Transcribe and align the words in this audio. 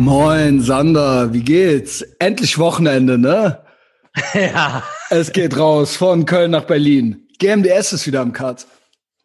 Moin, 0.00 0.60
Sander, 0.60 1.32
wie 1.32 1.42
geht's? 1.42 2.02
Endlich 2.20 2.58
Wochenende, 2.58 3.18
ne? 3.18 3.64
ja. 4.34 4.82
Es 5.10 5.32
geht 5.32 5.58
raus 5.58 5.96
von 5.96 6.24
Köln 6.24 6.52
nach 6.52 6.64
Berlin. 6.64 7.26
GMDS 7.38 7.92
ist 7.92 8.06
wieder 8.06 8.20
am 8.20 8.32
Cut. 8.32 8.66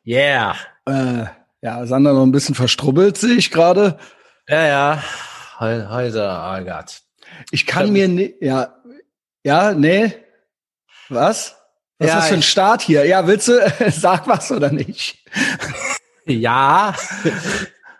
Yeah. 0.05 0.55
Äh, 0.87 1.25
ja, 1.61 1.85
Sander 1.85 2.13
noch 2.13 2.23
ein 2.23 2.31
bisschen 2.31 2.55
verstrubbelt, 2.55 3.17
sehe 3.17 3.35
ich 3.35 3.51
gerade. 3.51 3.97
Ja, 4.47 4.65
ja. 4.67 5.03
He 5.59 5.65
oh 5.65 6.65
Gott. 6.65 7.01
Ich 7.51 7.65
kann 7.67 7.93
mir 7.93 8.07
nicht, 8.07 8.35
ja, 8.41 8.75
ja, 9.43 9.73
nee. 9.73 10.11
Was? 11.09 11.55
Was 11.99 12.07
Ja, 12.07 12.13
ist 12.15 12.15
das 12.15 12.27
für 12.29 12.33
ein 12.33 12.39
ich- 12.39 12.49
Start 12.49 12.81
hier? 12.81 13.05
Ja, 13.05 13.27
willst 13.27 13.47
du, 13.47 13.59
sag 13.91 14.27
was 14.27 14.51
oder 14.51 14.71
nicht? 14.71 15.17
Ja. 16.25 16.95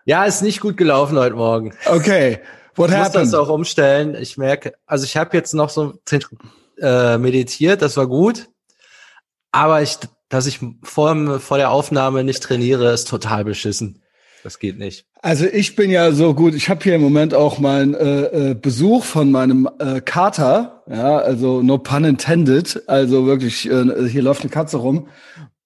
ja, 0.05 0.23
ist 0.23 0.43
nicht 0.43 0.61
gut 0.61 0.77
gelaufen 0.77 1.17
heute 1.17 1.35
Morgen. 1.35 1.75
Okay, 1.87 2.39
what 2.75 2.89
Ich 2.89 2.97
muss 2.97 3.11
das 3.11 3.15
happened? 3.15 3.35
auch 3.35 3.49
umstellen. 3.49 4.15
Ich 4.19 4.37
merke, 4.37 4.73
also 4.85 5.05
ich 5.05 5.17
habe 5.17 5.35
jetzt 5.35 5.53
noch 5.53 5.69
so 5.69 5.93
äh, 6.79 7.17
meditiert, 7.17 7.81
das 7.81 7.97
war 7.97 8.07
gut. 8.07 8.49
Aber 9.51 9.81
ich, 9.81 9.97
dass 10.29 10.47
ich 10.47 10.59
vor, 10.81 11.39
vor 11.39 11.57
der 11.57 11.71
Aufnahme 11.71 12.23
nicht 12.23 12.41
trainiere, 12.41 12.91
ist 12.91 13.07
total 13.07 13.45
beschissen. 13.45 14.01
Das 14.43 14.59
geht 14.59 14.77
nicht. 14.77 15.05
Also 15.21 15.45
ich 15.45 15.75
bin 15.77 15.89
ja 15.89 16.11
so 16.11 16.33
gut, 16.33 16.53
ich 16.53 16.67
habe 16.67 16.83
hier 16.83 16.95
im 16.95 17.01
Moment 17.01 17.33
auch 17.33 17.59
meinen 17.59 17.93
äh, 17.93 18.49
äh, 18.49 18.53
Besuch 18.55 19.05
von 19.05 19.31
meinem 19.31 19.69
äh, 19.79 20.01
Kater, 20.01 20.83
ja, 20.89 21.17
also 21.17 21.61
no 21.61 21.77
pun 21.77 22.03
intended, 22.03 22.83
also 22.87 23.25
wirklich, 23.25 23.69
äh, 23.69 24.09
hier 24.09 24.21
läuft 24.21 24.41
eine 24.41 24.49
Katze 24.49 24.77
rum. 24.77 25.07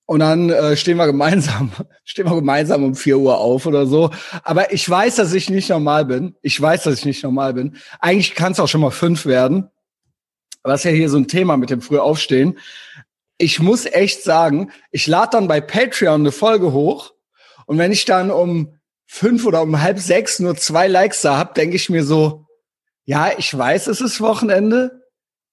Und 0.07 0.21
dann 0.21 0.49
äh, 0.49 0.77
stehen 0.77 0.97
wir 0.97 1.05
gemeinsam, 1.05 1.71
stehen 2.05 2.25
wir 2.25 2.35
gemeinsam 2.35 2.83
um 2.83 2.95
4 2.95 3.17
Uhr 3.17 3.37
auf 3.37 3.65
oder 3.65 3.85
so. 3.85 4.09
Aber 4.43 4.71
ich 4.71 4.89
weiß, 4.89 5.17
dass 5.17 5.33
ich 5.33 5.49
nicht 5.49 5.69
normal 5.69 6.05
bin. 6.05 6.35
Ich 6.41 6.59
weiß, 6.59 6.83
dass 6.83 6.99
ich 6.99 7.05
nicht 7.05 7.23
normal 7.23 7.53
bin. 7.53 7.75
Eigentlich 7.99 8.33
kann 8.33 8.53
es 8.53 8.59
auch 8.59 8.67
schon 8.67 8.81
mal 8.81 8.91
fünf 8.91 9.25
werden. 9.25 9.69
Was 10.63 10.85
ja 10.85 10.91
hier 10.91 11.09
so 11.09 11.17
ein 11.17 11.27
Thema 11.27 11.57
mit 11.57 11.69
dem 11.69 11.81
früh 11.81 11.99
aufstehen. 11.99 12.57
Ich 13.37 13.59
muss 13.59 13.85
echt 13.85 14.23
sagen, 14.23 14.71
ich 14.91 15.07
lade 15.07 15.31
dann 15.33 15.47
bei 15.47 15.61
Patreon 15.61 16.21
eine 16.21 16.31
Folge 16.31 16.71
hoch 16.71 17.13
und 17.67 17.77
wenn 17.77 17.91
ich 17.91 18.05
dann 18.05 18.31
um 18.31 18.79
fünf 19.05 19.45
oder 19.45 19.61
um 19.61 19.81
halb 19.81 19.99
sechs 19.99 20.39
nur 20.39 20.55
zwei 20.55 20.87
Likes 20.87 21.21
da 21.21 21.37
hab, 21.37 21.53
denke 21.53 21.75
ich 21.75 21.89
mir 21.89 22.03
so, 22.03 22.45
ja, 23.05 23.31
ich 23.37 23.55
weiß, 23.55 23.87
es 23.87 24.01
ist 24.01 24.21
Wochenende. 24.21 25.03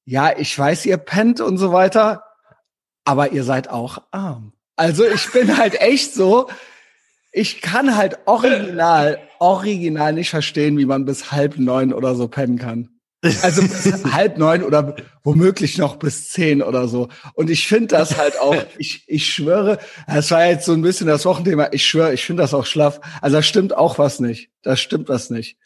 Ja, 0.05 0.36
ich 0.36 0.57
weiß, 0.59 0.86
ihr 0.86 0.97
pennt 0.97 1.41
und 1.41 1.59
so 1.59 1.73
weiter. 1.73 2.23
Aber 3.05 3.33
ihr 3.33 3.45
seid 3.45 3.69
auch 3.69 3.99
arm. 4.11 4.53
Also 4.77 5.05
ich 5.05 5.31
bin 5.31 5.57
halt 5.57 5.81
echt 5.81 6.15
so, 6.15 6.49
ich 7.33 7.61
kann 7.61 7.97
halt 7.97 8.19
original, 8.27 9.19
original 9.39 10.13
nicht 10.13 10.31
verstehen, 10.31 10.79
wie 10.79 10.87
man 10.87 11.05
bis 11.05 11.33
halb 11.33 11.59
neun 11.59 11.93
oder 11.93 12.15
so 12.15 12.29
pennen 12.29 12.59
kann. 12.59 12.89
Also 13.43 13.63
bis 13.63 14.05
halb 14.13 14.37
neun 14.37 14.63
oder 14.63 14.97
womöglich 15.23 15.79
noch 15.79 15.97
bis 15.97 16.29
zehn 16.29 16.63
oder 16.63 16.89
so. 16.89 17.09
Und 17.35 17.51
ich 17.51 17.67
finde 17.67 17.89
das 17.89 18.19
halt 18.19 18.39
auch, 18.39 18.57
ich, 18.79 19.05
ich 19.07 19.33
schwöre, 19.33 19.79
das 20.07 20.31
war 20.31 20.47
jetzt 20.47 20.67
so 20.67 20.73
ein 20.73 20.83
bisschen 20.83 21.07
das 21.07 21.25
Wochenthema, 21.25 21.69
ich 21.73 21.87
schwöre, 21.87 22.13
ich 22.13 22.25
finde 22.25 22.43
das 22.43 22.55
auch 22.55 22.67
schlaff. 22.67 23.01
Also 23.21 23.37
da 23.37 23.43
stimmt 23.43 23.77
auch 23.77 23.99
was 23.99 24.21
nicht. 24.21 24.51
Da 24.63 24.77
stimmt 24.77 25.09
was 25.09 25.31
nicht. 25.31 25.57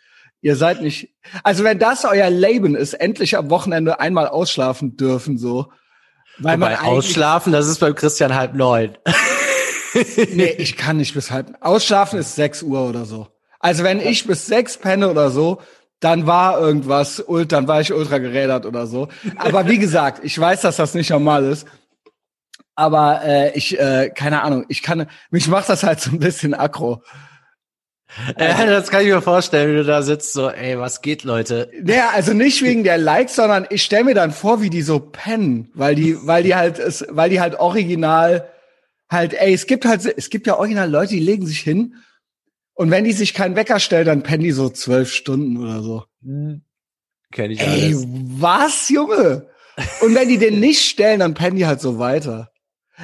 Ihr 0.40 0.54
seid 0.54 0.82
nicht, 0.82 1.14
also 1.42 1.64
wenn 1.64 1.80
das 1.80 2.04
euer 2.04 2.30
Leben 2.30 2.76
ist, 2.76 2.94
endlich 2.94 3.36
am 3.36 3.50
Wochenende 3.50 3.98
einmal 3.98 4.28
ausschlafen 4.28 4.96
dürfen, 4.96 5.36
so. 5.36 5.72
Weil 6.40 6.56
Wobei 6.56 6.78
eigentlich- 6.78 6.88
ausschlafen, 6.88 7.52
das 7.52 7.66
ist 7.66 7.80
beim 7.80 7.94
Christian 7.94 8.34
halb 8.34 8.54
neun. 8.54 8.96
Nee, 10.34 10.54
ich 10.58 10.76
kann 10.76 10.98
nicht 10.98 11.14
bis 11.14 11.30
halb. 11.30 11.56
Ausschlafen 11.60 12.18
ist 12.18 12.34
6 12.36 12.62
Uhr 12.62 12.88
oder 12.88 13.04
so. 13.06 13.26
Also 13.58 13.82
wenn 13.84 14.00
ich 14.00 14.26
bis 14.26 14.46
sechs 14.46 14.76
penne 14.76 15.08
oder 15.08 15.30
so, 15.30 15.60
dann 15.98 16.26
war 16.26 16.60
irgendwas, 16.60 17.24
dann 17.48 17.66
war 17.66 17.80
ich 17.80 17.92
ultra 17.92 18.18
gerädert 18.18 18.66
oder 18.66 18.86
so. 18.86 19.08
Aber 19.36 19.66
wie 19.66 19.78
gesagt, 19.78 20.20
ich 20.22 20.38
weiß, 20.38 20.60
dass 20.60 20.76
das 20.76 20.94
nicht 20.94 21.10
normal 21.10 21.44
ist. 21.44 21.66
Aber 22.76 23.22
äh, 23.24 23.56
ich, 23.56 23.80
äh, 23.80 24.10
keine 24.14 24.42
Ahnung, 24.42 24.64
ich 24.68 24.82
kann, 24.82 25.08
mich 25.30 25.48
macht 25.48 25.68
das 25.68 25.82
halt 25.82 26.00
so 26.00 26.10
ein 26.10 26.20
bisschen 26.20 26.54
aggro. 26.54 27.02
Ja, 28.38 28.64
das 28.66 28.90
kann 28.90 29.02
ich 29.02 29.08
mir 29.08 29.20
vorstellen, 29.20 29.70
wie 29.70 29.76
du 29.76 29.84
da 29.84 30.02
sitzt, 30.02 30.32
so, 30.32 30.48
ey, 30.48 30.78
was 30.78 31.02
geht, 31.02 31.24
Leute? 31.24 31.70
Naja, 31.82 32.10
also 32.14 32.32
nicht 32.32 32.62
wegen 32.62 32.82
der 32.82 32.98
Likes, 32.98 33.36
sondern 33.36 33.66
ich 33.70 33.82
stelle 33.82 34.04
mir 34.04 34.14
dann 34.14 34.32
vor, 34.32 34.62
wie 34.62 34.70
die 34.70 34.82
so 34.82 34.98
pennen, 34.98 35.70
weil 35.74 35.94
die, 35.94 36.16
weil 36.26 36.42
die 36.42 36.54
halt, 36.54 36.78
es, 36.78 37.06
weil 37.10 37.30
die 37.30 37.40
halt 37.40 37.56
original 37.56 38.48
halt, 39.10 39.34
ey, 39.34 39.52
es 39.52 39.66
gibt 39.66 39.84
halt, 39.84 40.04
es 40.04 40.30
gibt 40.30 40.46
ja 40.46 40.56
original 40.56 40.90
Leute, 40.90 41.14
die 41.14 41.20
legen 41.20 41.46
sich 41.46 41.60
hin 41.60 41.94
und 42.74 42.90
wenn 42.90 43.04
die 43.04 43.12
sich 43.12 43.34
keinen 43.34 43.56
Wecker 43.56 43.80
stellen, 43.80 44.06
dann 44.06 44.22
pennen 44.22 44.44
die 44.44 44.52
so 44.52 44.68
zwölf 44.70 45.12
Stunden 45.12 45.56
oder 45.56 45.82
so. 45.82 46.04
Kenn 47.32 47.50
ich 47.50 47.60
Ey, 47.60 47.94
alles. 47.94 48.06
was, 48.08 48.88
Junge? 48.88 49.48
Und 50.00 50.14
wenn 50.14 50.28
die 50.28 50.38
den 50.38 50.60
nicht 50.60 50.80
stellen, 50.80 51.20
dann 51.20 51.34
pennen 51.34 51.56
die 51.56 51.66
halt 51.66 51.80
so 51.80 51.98
weiter. 51.98 52.50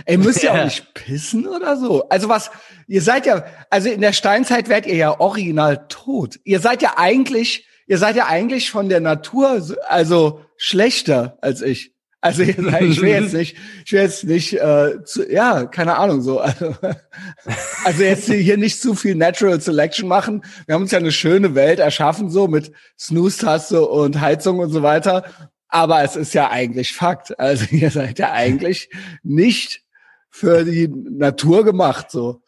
Ey, 0.06 0.16
müsst 0.16 0.42
ihr 0.42 0.50
Ja. 0.54 0.60
auch 0.60 0.64
nicht 0.64 0.92
pissen 0.94 1.46
oder 1.46 1.76
so? 1.76 2.08
Also 2.08 2.28
was, 2.28 2.50
ihr 2.88 3.02
seid 3.02 3.26
ja, 3.26 3.44
also 3.70 3.88
in 3.88 4.00
der 4.00 4.12
Steinzeit 4.12 4.68
wärt 4.68 4.86
ihr 4.86 4.96
ja 4.96 5.20
original 5.20 5.86
tot. 5.88 6.38
Ihr 6.44 6.60
seid 6.60 6.82
ja 6.82 6.94
eigentlich, 6.96 7.66
ihr 7.86 7.98
seid 7.98 8.16
ja 8.16 8.26
eigentlich 8.26 8.70
von 8.70 8.88
der 8.88 9.00
Natur, 9.00 9.60
so- 9.60 9.76
also 9.88 10.40
schlechter 10.56 11.38
als 11.42 11.62
ich. 11.62 11.92
Also 12.20 12.42
ihr 12.42 12.54
seid, 12.54 12.82
ich 12.82 13.00
will 13.02 13.10
jetzt 13.10 13.34
nicht, 13.34 13.56
ich 13.84 13.92
will 13.92 14.00
jetzt 14.00 14.24
nicht, 14.24 14.54
äh, 14.54 15.04
zu, 15.04 15.30
ja, 15.30 15.66
keine 15.66 15.96
Ahnung, 15.98 16.22
so. 16.22 16.40
Also, 16.40 16.74
also 17.84 18.02
jetzt 18.02 18.30
hier 18.32 18.56
nicht 18.56 18.80
zu 18.80 18.94
viel 18.94 19.14
Natural 19.14 19.60
Selection 19.60 20.08
machen. 20.08 20.42
Wir 20.66 20.74
haben 20.74 20.82
uns 20.82 20.90
ja 20.90 20.98
eine 20.98 21.12
schöne 21.12 21.54
Welt 21.54 21.78
erschaffen, 21.80 22.30
so 22.30 22.48
mit 22.48 22.72
Snooze-Taste 22.98 23.86
und 23.86 24.20
Heizung 24.20 24.58
und 24.58 24.70
so 24.70 24.82
weiter. 24.82 25.24
Aber 25.68 26.02
es 26.02 26.16
ist 26.16 26.32
ja 26.34 26.50
eigentlich 26.50 26.94
Fakt. 26.94 27.38
Also 27.38 27.66
ihr 27.70 27.90
seid 27.90 28.18
ja 28.18 28.32
eigentlich 28.32 28.88
nicht 29.22 29.82
für 30.34 30.64
die 30.64 30.88
Natur 30.88 31.64
gemacht, 31.64 32.10
so. 32.10 32.42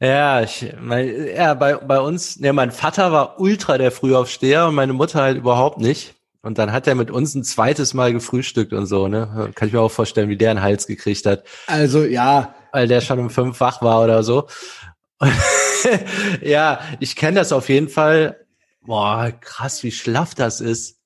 Ja, 0.00 0.40
ich, 0.40 0.72
mein, 0.80 1.28
ja, 1.36 1.52
bei, 1.52 1.76
bei 1.76 2.00
uns, 2.00 2.40
ne, 2.40 2.54
mein 2.54 2.72
Vater 2.72 3.12
war 3.12 3.38
ultra 3.38 3.76
der 3.76 3.92
Frühaufsteher 3.92 4.68
und 4.68 4.74
meine 4.74 4.94
Mutter 4.94 5.20
halt 5.20 5.36
überhaupt 5.36 5.78
nicht. 5.78 6.14
Und 6.40 6.56
dann 6.56 6.72
hat 6.72 6.86
er 6.86 6.94
mit 6.94 7.10
uns 7.10 7.34
ein 7.34 7.44
zweites 7.44 7.92
Mal 7.92 8.14
gefrühstückt 8.14 8.72
und 8.72 8.86
so, 8.86 9.06
ne? 9.08 9.50
Kann 9.54 9.68
ich 9.68 9.74
mir 9.74 9.82
auch 9.82 9.90
vorstellen, 9.90 10.30
wie 10.30 10.38
der 10.38 10.50
einen 10.50 10.62
Hals 10.62 10.86
gekriegt 10.86 11.26
hat, 11.26 11.44
Also 11.66 12.04
ja, 12.04 12.54
weil 12.72 12.88
der 12.88 13.02
schon 13.02 13.18
um 13.18 13.28
fünf 13.28 13.60
wach 13.60 13.82
war 13.82 14.02
oder 14.02 14.22
so. 14.22 14.48
ja, 16.42 16.80
ich 17.00 17.16
kenne 17.16 17.38
das 17.38 17.52
auf 17.52 17.68
jeden 17.68 17.90
Fall. 17.90 18.46
Boah, 18.80 19.30
krass, 19.40 19.82
wie 19.82 19.92
schlaff 19.92 20.34
das 20.34 20.62
ist. 20.62 20.96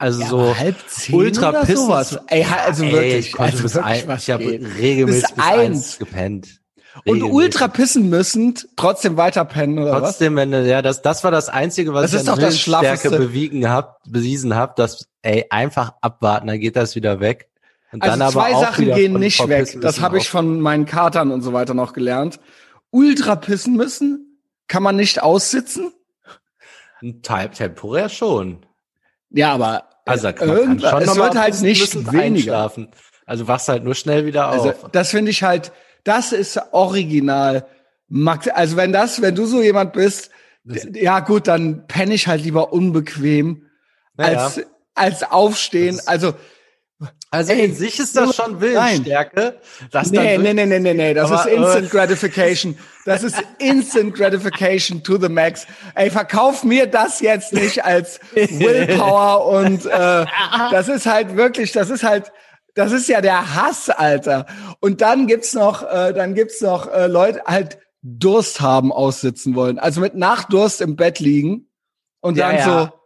Also 0.00 0.20
ja 0.22 0.28
so 0.28 0.40
aber 0.40 0.58
halb 0.58 0.76
zehn 0.88 1.14
ultra 1.14 1.50
oder 1.50 1.66
sowas. 1.66 2.18
Ey, 2.28 2.44
also 2.44 2.84
Ey, 2.84 2.92
wirklich, 2.92 3.26
ich 3.26 3.32
konnte 3.32 3.52
also 3.52 3.62
bis 3.64 3.74
wirklich 3.74 4.08
ein, 4.08 4.16
ich 4.18 4.30
habe 4.30 4.44
regelmäßig 4.44 5.22
Bis 5.22 5.34
bis, 5.34 5.44
eins. 5.44 5.98
gepennt. 5.98 6.60
Und 7.04 7.22
ultra 7.22 7.68
pissen 7.68 8.08
müssend, 8.10 8.66
trotzdem 8.76 9.16
weiter 9.16 9.44
pennen 9.44 9.78
oder 9.78 9.92
was? 9.92 10.00
Trotzdem, 10.02 10.36
wenn 10.36 10.50
du, 10.50 10.66
ja, 10.66 10.82
das, 10.82 11.02
das 11.02 11.22
war 11.22 11.30
das 11.30 11.48
Einzige, 11.48 11.94
was 11.94 12.10
Das 12.10 12.22
ich 12.22 12.28
an 12.28 12.40
doch 12.40 12.50
Schlaffeste. 12.50 13.10
bewiegen 13.10 13.68
hab, 13.68 14.02
bewiesen 14.08 14.56
hab, 14.56 14.74
dass, 14.76 15.06
ey, 15.22 15.44
einfach 15.50 15.92
abwarten, 16.00 16.48
dann 16.48 16.58
geht 16.58 16.76
das 16.76 16.96
wieder 16.96 17.20
weg. 17.20 17.48
Und 17.92 18.02
Also 18.02 18.12
dann 18.18 18.22
aber 18.22 18.32
zwei 18.32 18.54
auch 18.54 18.60
Sachen 18.62 18.86
gehen 18.86 19.12
von 19.12 19.20
nicht 19.20 19.48
weg. 19.48 19.78
Das 19.80 20.00
habe 20.00 20.18
ich 20.18 20.28
von 20.28 20.60
meinen 20.60 20.86
Katern 20.86 21.30
und 21.30 21.42
so 21.42 21.52
weiter 21.52 21.74
noch 21.74 21.92
gelernt. 21.92 22.40
Ultra 22.90 23.36
pissen 23.36 23.76
müssen 23.76 24.40
kann 24.66 24.82
man 24.82 24.96
nicht 24.96 25.22
aussitzen. 25.22 25.92
Ein 27.02 27.22
Teil 27.22 27.50
temporär 27.50 28.08
schon. 28.08 28.64
Ja, 29.30 29.52
aber 29.52 29.89
Also 30.04 30.32
kann 30.32 30.48
irgendwann, 30.48 30.90
schon 30.90 31.02
es 31.02 31.16
wird 31.16 31.34
halt 31.36 31.60
nicht 31.62 32.12
weniger. 32.12 32.72
Also 33.26 33.46
wachst 33.46 33.68
halt 33.68 33.84
nur 33.84 33.94
schnell 33.94 34.26
wieder 34.26 34.48
Also 34.48 34.70
auf. 34.70 34.90
das 34.92 35.10
finde 35.10 35.30
ich 35.30 35.42
halt, 35.42 35.72
das 36.04 36.32
ist 36.32 36.60
original. 36.72 37.66
Max, 38.08 38.48
also 38.48 38.76
wenn 38.76 38.92
das, 38.92 39.22
wenn 39.22 39.34
du 39.36 39.46
so 39.46 39.62
jemand 39.62 39.92
bist, 39.92 40.30
ja 40.94 41.20
gut, 41.20 41.46
dann 41.46 41.86
penne 41.86 42.14
ich 42.14 42.26
halt 42.26 42.42
lieber 42.42 42.72
unbequem 42.72 43.66
Naja. 44.16 44.44
als 44.44 44.60
als 44.94 45.22
aufstehen. 45.22 46.00
Also 46.06 46.34
Also 47.32 47.52
ey, 47.52 47.66
in 47.66 47.74
sich 47.74 48.00
ist 48.00 48.16
das 48.16 48.34
schon 48.34 48.60
Willensstärke. 48.60 49.60
Dass 49.92 50.10
nee, 50.10 50.36
nee, 50.36 50.52
nee, 50.52 50.66
nee, 50.66 50.80
nee, 50.80 50.94
nee, 50.94 51.14
das 51.14 51.30
Aber, 51.30 51.48
ist 51.48 51.56
Instant 51.56 51.86
äh, 51.86 51.88
Gratification. 51.88 52.78
Das 53.04 53.22
ist 53.22 53.40
Instant 53.58 54.14
Gratification 54.14 55.02
to 55.04 55.16
the 55.16 55.28
max. 55.28 55.64
Ey, 55.94 56.10
verkauf 56.10 56.64
mir 56.64 56.86
das 56.88 57.20
jetzt 57.20 57.52
nicht 57.52 57.84
als 57.84 58.18
Willpower 58.34 59.46
und 59.60 59.86
äh, 59.86 60.26
das 60.72 60.88
ist 60.88 61.06
halt 61.06 61.36
wirklich, 61.36 61.70
das 61.70 61.88
ist 61.88 62.02
halt, 62.02 62.32
das 62.74 62.90
ist 62.90 63.08
ja 63.08 63.20
der 63.20 63.54
Hass, 63.54 63.90
Alter. 63.90 64.46
Und 64.80 65.00
dann 65.00 65.28
gibt's 65.28 65.54
noch, 65.54 65.84
äh, 65.84 66.12
dann 66.12 66.34
gibt's 66.34 66.60
noch 66.60 66.92
äh, 66.92 67.06
Leute 67.06 67.42
halt 67.46 67.78
Durst 68.02 68.60
haben, 68.60 68.92
aussitzen 68.92 69.54
wollen. 69.54 69.78
Also 69.78 70.00
mit 70.00 70.16
Nachdurst 70.16 70.80
im 70.80 70.96
Bett 70.96 71.20
liegen 71.20 71.68
und 72.20 72.36
Ja, 72.36 72.48
dann 72.48 72.56
ja. 72.56 72.64
so 72.64 72.99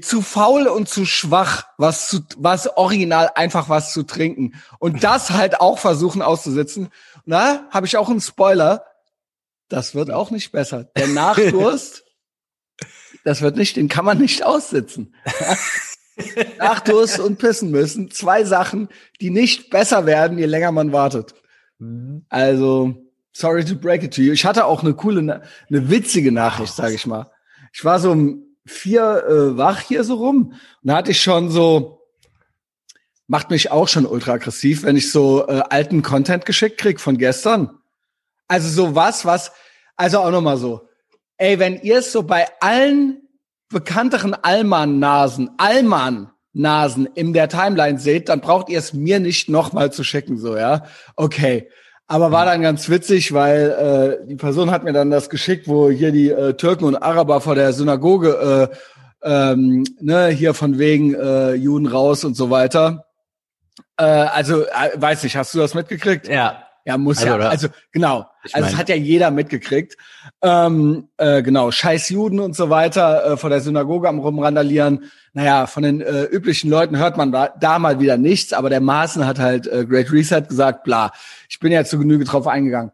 zu 0.00 0.22
faul 0.22 0.66
und 0.66 0.88
zu 0.88 1.04
schwach, 1.04 1.64
was 1.76 2.08
zu, 2.08 2.20
was 2.36 2.76
original 2.76 3.30
einfach 3.34 3.68
was 3.68 3.92
zu 3.92 4.02
trinken 4.02 4.54
und 4.78 5.04
das 5.04 5.30
halt 5.30 5.60
auch 5.60 5.78
versuchen 5.78 6.22
auszusitzen. 6.22 6.88
Na, 7.26 7.66
habe 7.70 7.86
ich 7.86 7.96
auch 7.96 8.08
einen 8.08 8.20
Spoiler. 8.20 8.84
Das 9.68 9.94
wird 9.94 10.10
auch 10.10 10.30
nicht 10.30 10.52
besser. 10.52 10.84
Der 10.84 11.08
Nachdurst 11.08 12.04
Das 13.24 13.40
wird 13.40 13.56
nicht, 13.56 13.76
den 13.76 13.88
kann 13.88 14.04
man 14.04 14.18
nicht 14.18 14.44
aussitzen. 14.44 15.14
Nach 16.58 16.80
Durst 16.80 17.18
und 17.18 17.38
pissen 17.38 17.70
müssen. 17.70 18.10
Zwei 18.10 18.44
Sachen, 18.44 18.88
die 19.20 19.30
nicht 19.30 19.70
besser 19.70 20.06
werden, 20.06 20.38
je 20.38 20.46
länger 20.46 20.70
man 20.70 20.92
wartet. 20.92 21.34
Mhm. 21.78 22.24
Also, 22.28 22.94
sorry 23.32 23.64
to 23.64 23.74
break 23.74 24.02
it 24.02 24.14
to 24.14 24.20
you. 24.20 24.32
Ich 24.32 24.44
hatte 24.44 24.66
auch 24.66 24.82
eine 24.82 24.94
coole, 24.94 25.20
eine 25.68 25.90
witzige 25.90 26.30
Nachricht, 26.30 26.74
sage 26.74 26.94
ich 26.94 27.06
mal. 27.06 27.30
Ich 27.72 27.84
war 27.84 27.98
so 27.98 28.12
vier 28.66 29.24
äh, 29.28 29.56
wach 29.56 29.80
hier 29.80 30.04
so 30.04 30.14
rum 30.14 30.52
und 30.52 30.58
da 30.82 30.96
hatte 30.96 31.10
ich 31.10 31.22
schon 31.22 31.50
so, 31.50 32.00
macht 33.26 33.50
mich 33.50 33.70
auch 33.70 33.88
schon 33.88 34.06
ultra 34.06 34.32
aggressiv, 34.32 34.82
wenn 34.82 34.96
ich 34.96 35.10
so 35.10 35.46
äh, 35.46 35.62
alten 35.68 36.02
Content 36.02 36.46
geschickt 36.46 36.78
krieg 36.78 37.00
von 37.00 37.18
gestern. 37.18 37.78
Also 38.48 38.68
so 38.68 38.94
was, 38.94 39.24
was, 39.24 39.52
also 39.96 40.20
auch 40.20 40.30
nochmal 40.30 40.56
so. 40.56 40.88
Ey, 41.36 41.58
wenn 41.58 41.80
ihr 41.80 41.98
es 41.98 42.12
so 42.12 42.22
bei 42.22 42.46
allen 42.60 43.22
bekannteren 43.68 44.34
Allmann-Nasen, 44.34 45.50
Allmann-Nasen 45.56 47.06
in 47.14 47.32
der 47.32 47.48
Timeline 47.48 47.98
seht, 47.98 48.28
dann 48.28 48.40
braucht 48.40 48.68
ihr 48.68 48.78
es 48.78 48.92
mir 48.92 49.20
nicht 49.20 49.48
nochmal 49.48 49.92
zu 49.92 50.04
schicken, 50.04 50.38
so, 50.38 50.56
ja. 50.56 50.84
Okay. 51.16 51.68
Aber 52.06 52.32
war 52.32 52.44
dann 52.44 52.60
ganz 52.60 52.88
witzig, 52.90 53.32
weil 53.32 54.20
äh, 54.22 54.26
die 54.26 54.36
Person 54.36 54.70
hat 54.70 54.84
mir 54.84 54.92
dann 54.92 55.10
das 55.10 55.30
geschickt, 55.30 55.68
wo 55.68 55.88
hier 55.88 56.12
die 56.12 56.30
äh, 56.30 56.52
Türken 56.54 56.84
und 56.84 56.96
Araber 56.96 57.40
vor 57.40 57.54
der 57.54 57.72
Synagoge, 57.72 58.70
äh, 58.70 58.76
ähm, 59.22 59.84
ne, 60.00 60.28
hier 60.28 60.52
von 60.52 60.78
wegen 60.78 61.14
äh, 61.14 61.54
Juden 61.54 61.86
raus 61.86 62.24
und 62.24 62.36
so 62.36 62.50
weiter. 62.50 63.06
Äh, 63.96 64.04
also, 64.04 64.64
äh, 64.64 64.90
weiß 64.96 65.22
nicht, 65.22 65.36
hast 65.36 65.54
du 65.54 65.58
das 65.58 65.74
mitgekriegt? 65.74 66.28
Ja. 66.28 66.63
Ja, 66.84 66.98
muss 66.98 67.18
also, 67.18 67.38
ja. 67.38 67.48
Also 67.48 67.68
genau. 67.92 68.26
Ich 68.44 68.54
also 68.54 68.68
es 68.68 68.76
hat 68.76 68.90
ja 68.90 68.94
jeder 68.94 69.30
mitgekriegt. 69.30 69.96
Ähm, 70.42 71.08
äh, 71.16 71.42
genau, 71.42 71.70
scheiß 71.70 72.10
Juden 72.10 72.40
und 72.40 72.54
so 72.54 72.68
weiter 72.68 73.32
äh, 73.32 73.36
vor 73.38 73.48
der 73.48 73.60
Synagoge 73.60 74.08
am 74.08 74.18
rumrandalieren. 74.18 75.10
Naja, 75.32 75.66
von 75.66 75.82
den 75.82 76.02
äh, 76.02 76.24
üblichen 76.24 76.68
Leuten 76.68 76.98
hört 76.98 77.16
man 77.16 77.32
da, 77.32 77.54
da 77.58 77.78
mal 77.78 78.00
wieder 78.00 78.18
nichts, 78.18 78.52
aber 78.52 78.68
der 78.68 78.80
Maaßen 78.80 79.26
hat 79.26 79.38
halt 79.38 79.66
äh, 79.66 79.86
Great 79.86 80.12
Reset 80.12 80.42
gesagt, 80.46 80.84
bla. 80.84 81.12
Ich 81.48 81.58
bin 81.58 81.72
ja 81.72 81.84
zu 81.84 81.98
Genüge 81.98 82.24
drauf 82.24 82.46
eingegangen. 82.46 82.92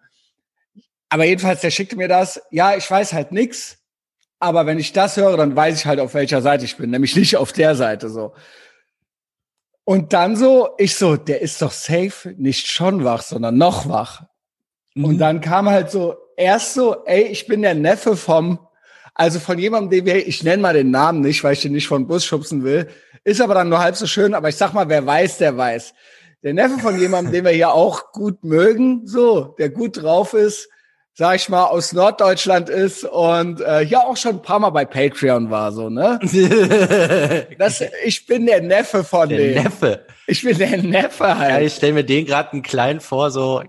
Aber 1.09 1.25
jedenfalls, 1.25 1.61
der 1.61 1.73
schickte 1.73 1.97
mir 1.97 2.07
das. 2.07 2.41
Ja, 2.51 2.77
ich 2.77 2.89
weiß 2.89 3.13
halt 3.13 3.33
nix. 3.33 3.79
Aber 4.39 4.65
wenn 4.65 4.79
ich 4.79 4.93
das 4.93 5.17
höre, 5.17 5.37
dann 5.37 5.55
weiß 5.55 5.81
ich 5.81 5.87
halt, 5.87 6.01
auf 6.01 6.15
welcher 6.15 6.41
Seite 6.41 6.65
ich 6.65 6.77
bin, 6.77 6.91
nämlich 6.91 7.15
nicht 7.17 7.37
auf 7.37 7.53
der 7.53 7.75
Seite 7.75 8.09
so. 8.09 8.33
Und 9.91 10.13
dann 10.13 10.37
so, 10.37 10.69
ich 10.79 10.95
so, 10.95 11.17
der 11.17 11.43
ist 11.43 11.61
doch 11.63 11.73
safe, 11.73 12.33
nicht 12.39 12.69
schon 12.69 13.03
wach, 13.03 13.23
sondern 13.23 13.59
noch 13.59 13.89
wach. 13.89 14.23
Mhm. 14.95 15.05
Und 15.05 15.19
dann 15.19 15.41
kam 15.41 15.69
halt 15.69 15.91
so, 15.91 16.15
erst 16.37 16.75
so, 16.75 17.05
ey, 17.07 17.23
ich 17.23 17.49
bin 17.49 17.63
der 17.63 17.75
Neffe 17.75 18.17
vom, 18.17 18.61
also 19.17 19.41
von 19.41 19.59
jemandem, 19.59 19.91
den 19.91 20.07
wir, 20.07 20.29
ich 20.29 20.45
nenne 20.45 20.63
mal 20.63 20.75
den 20.75 20.93
Namen 20.93 21.23
nicht, 21.23 21.43
weil 21.43 21.55
ich 21.55 21.63
den 21.63 21.73
nicht 21.73 21.89
von 21.89 22.07
Bus 22.07 22.25
schubsen 22.25 22.63
will, 22.63 22.87
ist 23.25 23.41
aber 23.41 23.55
dann 23.55 23.69
nur 23.69 23.81
halb 23.81 23.97
so 23.97 24.07
schön, 24.07 24.33
aber 24.33 24.49
ich 24.49 24.55
sag 24.55 24.75
mal, 24.75 24.89
wer 24.89 25.05
weiß, 25.05 25.39
der 25.39 25.57
weiß. 25.57 25.93
Der 26.45 26.55
Neffe 26.55 26.79
von 26.79 26.97
jemandem, 26.97 27.33
den 27.33 27.45
wir 27.45 27.51
hier 27.51 27.73
auch 27.73 28.13
gut 28.13 28.45
mögen, 28.45 29.09
so, 29.09 29.57
der 29.59 29.71
gut 29.71 30.01
drauf 30.01 30.35
ist, 30.35 30.69
sag 31.15 31.37
ich 31.37 31.49
mal, 31.49 31.65
aus 31.65 31.93
Norddeutschland 31.93 32.69
ist 32.69 33.05
und 33.05 33.61
äh, 33.61 33.85
hier 33.85 34.01
auch 34.01 34.17
schon 34.17 34.37
ein 34.37 34.43
paar 34.43 34.59
Mal 34.59 34.71
bei 34.71 34.85
Patreon 34.85 35.51
war, 35.51 35.73
so, 35.73 35.91
ne? 35.91 36.19
das, 37.59 37.83
ich 38.05 38.27
bin 38.27 38.47
der 38.47 38.63
Neffe 38.63 39.05
von 39.05 39.29
der 39.29 39.39
dem. 39.39 39.63
Neffe. 39.65 40.07
Ich 40.27 40.43
bin 40.43 40.57
der 40.57 40.79
Neffe 40.79 41.39
halt. 41.39 41.51
Ja, 41.51 41.61
ich 41.61 41.75
stelle 41.75 41.93
mir 41.95 42.05
den 42.05 42.25
gerade 42.27 42.53
einen 42.53 42.63
kleinen 42.63 43.01
vor, 43.01 43.31
so. 43.31 43.63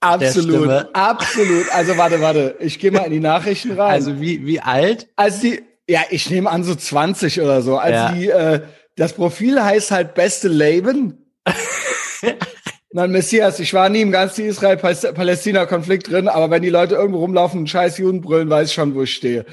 Absolut, 0.00 0.88
absolut. 0.94 1.66
Also 1.74 1.96
warte, 1.98 2.20
warte, 2.20 2.56
ich 2.58 2.78
gehe 2.78 2.90
mal 2.90 3.04
in 3.04 3.12
die 3.12 3.20
Nachrichten 3.20 3.72
rein. 3.72 3.92
Also 3.92 4.20
wie, 4.20 4.46
wie 4.46 4.60
alt? 4.60 5.08
Also 5.14 5.42
die, 5.42 5.62
ja, 5.88 6.00
ich 6.10 6.30
nehme 6.30 6.48
an 6.48 6.64
so 6.64 6.74
20 6.74 7.40
oder 7.40 7.60
so. 7.60 7.76
Also 7.76 7.94
ja. 7.94 8.12
die, 8.12 8.28
äh, 8.28 8.60
das 8.96 9.12
Profil 9.12 9.62
heißt 9.62 9.90
halt 9.90 10.14
beste 10.14 10.48
Leben. 10.48 11.26
Nein, 12.92 13.12
Messias, 13.12 13.60
ich 13.60 13.72
war 13.72 13.88
nie 13.88 14.00
im 14.00 14.10
ganzen 14.10 14.46
Israel-Palästina-Konflikt 14.46 16.10
drin, 16.10 16.26
aber 16.26 16.50
wenn 16.50 16.62
die 16.62 16.70
Leute 16.70 16.96
irgendwo 16.96 17.20
rumlaufen 17.20 17.60
und 17.60 17.70
scheiß 17.70 17.98
Juden 17.98 18.20
brüllen, 18.20 18.50
weiß 18.50 18.68
ich 18.68 18.74
schon, 18.74 18.96
wo 18.96 19.02
ich 19.02 19.14
stehe. 19.14 19.46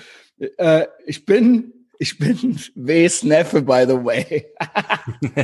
Äh, 0.57 0.87
ich 1.05 1.23
bin, 1.23 1.71
ich 1.99 2.17
bin 2.17 2.59
Ws 2.73 3.21
Neffe, 3.21 3.61
by 3.61 3.85
the 3.87 3.93
way. 4.03 4.47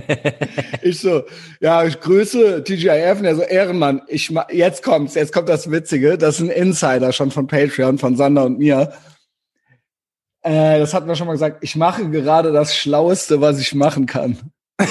ich 0.81 1.01
so, 1.01 1.21
ja, 1.59 1.83
ich 1.85 1.99
grüße 1.99 2.63
TGIF 2.63 3.19
und 3.19 3.25
er 3.25 3.35
so, 3.35 3.43
Ehrenmann, 3.43 4.01
ich 4.07 4.33
jetzt 4.51 4.81
kommt's, 4.81 5.13
jetzt 5.13 5.31
kommt 5.31 5.49
das 5.49 5.69
Witzige, 5.69 6.17
das 6.17 6.39
ist 6.39 6.41
ein 6.41 6.49
Insider 6.49 7.13
schon 7.13 7.29
von 7.29 7.45
Patreon, 7.45 7.99
von 7.99 8.15
Sander 8.17 8.45
und 8.45 8.57
mir. 8.57 8.91
Äh, 10.41 10.79
das 10.79 10.95
hatten 10.95 11.07
wir 11.07 11.15
schon 11.15 11.27
mal 11.27 11.33
gesagt, 11.33 11.63
ich 11.63 11.75
mache 11.75 12.09
gerade 12.09 12.51
das 12.51 12.75
Schlaueste, 12.75 13.39
was 13.39 13.59
ich 13.59 13.75
machen 13.75 14.07
kann. 14.07 14.39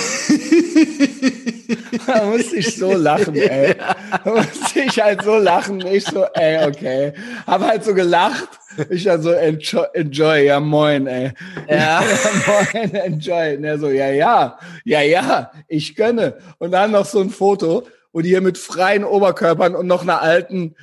da 2.06 2.24
musste 2.24 2.56
ich 2.56 2.76
so 2.76 2.92
lachen, 2.92 3.34
ey. 3.34 3.74
Da 4.24 4.30
musste 4.30 4.80
ich 4.80 5.00
halt 5.00 5.22
so 5.22 5.36
lachen. 5.36 5.84
Ich 5.86 6.04
so, 6.04 6.24
ey, 6.34 6.66
okay. 6.66 7.12
Hab 7.46 7.62
halt 7.62 7.84
so 7.84 7.94
gelacht. 7.94 8.48
Ich 8.90 9.04
dann 9.04 9.22
so, 9.22 9.32
enjoy, 9.32 9.86
enjoy 9.94 10.44
ja 10.46 10.60
moin, 10.60 11.06
ey. 11.06 11.32
Ja. 11.68 12.02
ja 12.02 12.02
moin, 12.46 12.94
enjoy. 12.94 13.56
Und 13.56 13.64
er 13.64 13.78
so, 13.78 13.88
ja, 13.88 14.08
ja, 14.08 14.58
ja, 14.84 15.00
ja, 15.00 15.52
ich 15.68 15.94
gönne. 15.94 16.38
Und 16.58 16.72
dann 16.72 16.90
noch 16.90 17.06
so 17.06 17.20
ein 17.20 17.30
Foto, 17.30 17.86
wo 18.12 18.20
die 18.20 18.28
hier 18.28 18.40
mit 18.40 18.58
freien 18.58 19.04
Oberkörpern 19.04 19.74
und 19.74 19.86
noch 19.86 20.02
einer 20.02 20.22
alten, 20.22 20.74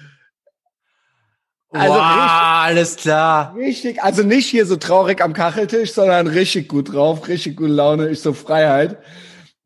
also 1.72 1.94
wow, 1.94 2.02
richtig, 2.02 2.32
alles 2.32 2.96
klar. 2.96 3.56
Richtig, 3.56 4.04
also 4.04 4.24
nicht 4.24 4.48
hier 4.48 4.66
so 4.66 4.76
traurig 4.76 5.22
am 5.22 5.34
Kacheltisch, 5.34 5.94
sondern 5.94 6.26
richtig 6.26 6.68
gut 6.68 6.94
drauf, 6.94 7.28
richtig 7.28 7.58
gute 7.58 7.72
Laune, 7.72 8.10
ich 8.10 8.22
so 8.22 8.34
Freiheit. 8.34 8.98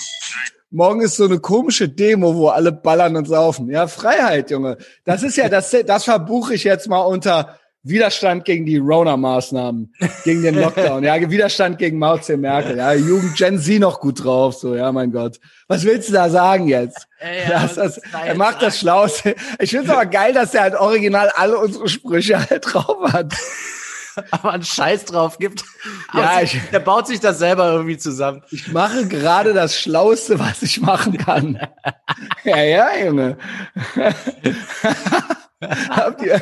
Morgen 0.70 1.02
ist 1.02 1.16
so 1.16 1.26
eine 1.26 1.40
komische 1.40 1.90
Demo, 1.90 2.36
wo 2.36 2.48
alle 2.50 2.72
ballern 2.72 3.16
und 3.16 3.28
saufen. 3.28 3.68
Ja, 3.72 3.88
Freiheit, 3.88 4.52
Junge. 4.52 4.78
Das 5.06 5.24
ist 5.24 5.38
ja, 5.38 5.50
das, 5.50 5.76
das 5.88 6.04
verbuche 6.04 6.54
ich 6.54 6.66
jetzt 6.66 6.88
mal 6.88 7.02
unter 7.02 7.60
Widerstand 7.84 8.46
gegen 8.46 8.66
die 8.66 8.78
Rona-Maßnahmen, 8.78 9.94
gegen 10.24 10.42
den 10.42 10.56
Lockdown, 10.56 11.04
ja, 11.04 11.16
Widerstand 11.30 11.78
gegen 11.78 12.00
Mao 12.00 12.18
Zedong 12.18 12.42
Merkel, 12.42 12.78
ja, 12.78 12.94
Jugend 12.94 13.36
Gen 13.36 13.60
Z 13.60 13.80
noch 13.80 14.00
gut 14.00 14.24
drauf, 14.24 14.56
so, 14.56 14.74
ja, 14.76 14.92
mein 14.92 15.12
Gott. 15.12 15.40
Was 15.68 15.84
willst 15.84 16.10
du 16.10 16.14
da 16.14 16.30
sagen 16.30 16.68
jetzt? 16.68 17.08
Ey, 17.20 17.42
ja, 17.50 17.62
das, 17.62 17.76
das, 17.76 17.98
er 17.98 18.36
macht 18.36 18.62
das 18.62 18.80
Schlauste. 18.80 19.36
Ich 19.60 19.72
finde 19.72 19.88
es 19.88 19.92
aber 19.92 20.06
geil, 20.08 20.34
dass 20.34 20.54
er 20.54 20.62
halt 20.62 20.76
original 20.76 21.30
alle 21.36 21.58
unsere 21.58 21.90
Sprüche 21.90 22.40
halt 22.50 22.64
drauf 22.74 23.12
hat. 23.12 23.34
aber 24.32 24.52
einen 24.52 24.64
Scheiß 24.64 25.06
drauf 25.06 25.38
gibt. 25.38 25.64
Ja, 26.14 26.42
ich, 26.42 26.58
der 26.72 26.80
baut 26.80 27.08
sich 27.08 27.20
das 27.20 27.40
selber 27.40 27.72
irgendwie 27.72 27.98
zusammen. 27.98 28.44
Ich 28.52 28.72
mache 28.72 29.08
gerade 29.08 29.54
das 29.54 29.80
Schlauste, 29.80 30.40
was 30.40 30.62
ich 30.62 30.82
machen 30.82 31.18
kann. 31.18 31.60
ja, 32.44 32.62
ja, 32.62 32.98
Junge. 32.98 33.38
Habt 35.90 36.22
ihr, 36.22 36.42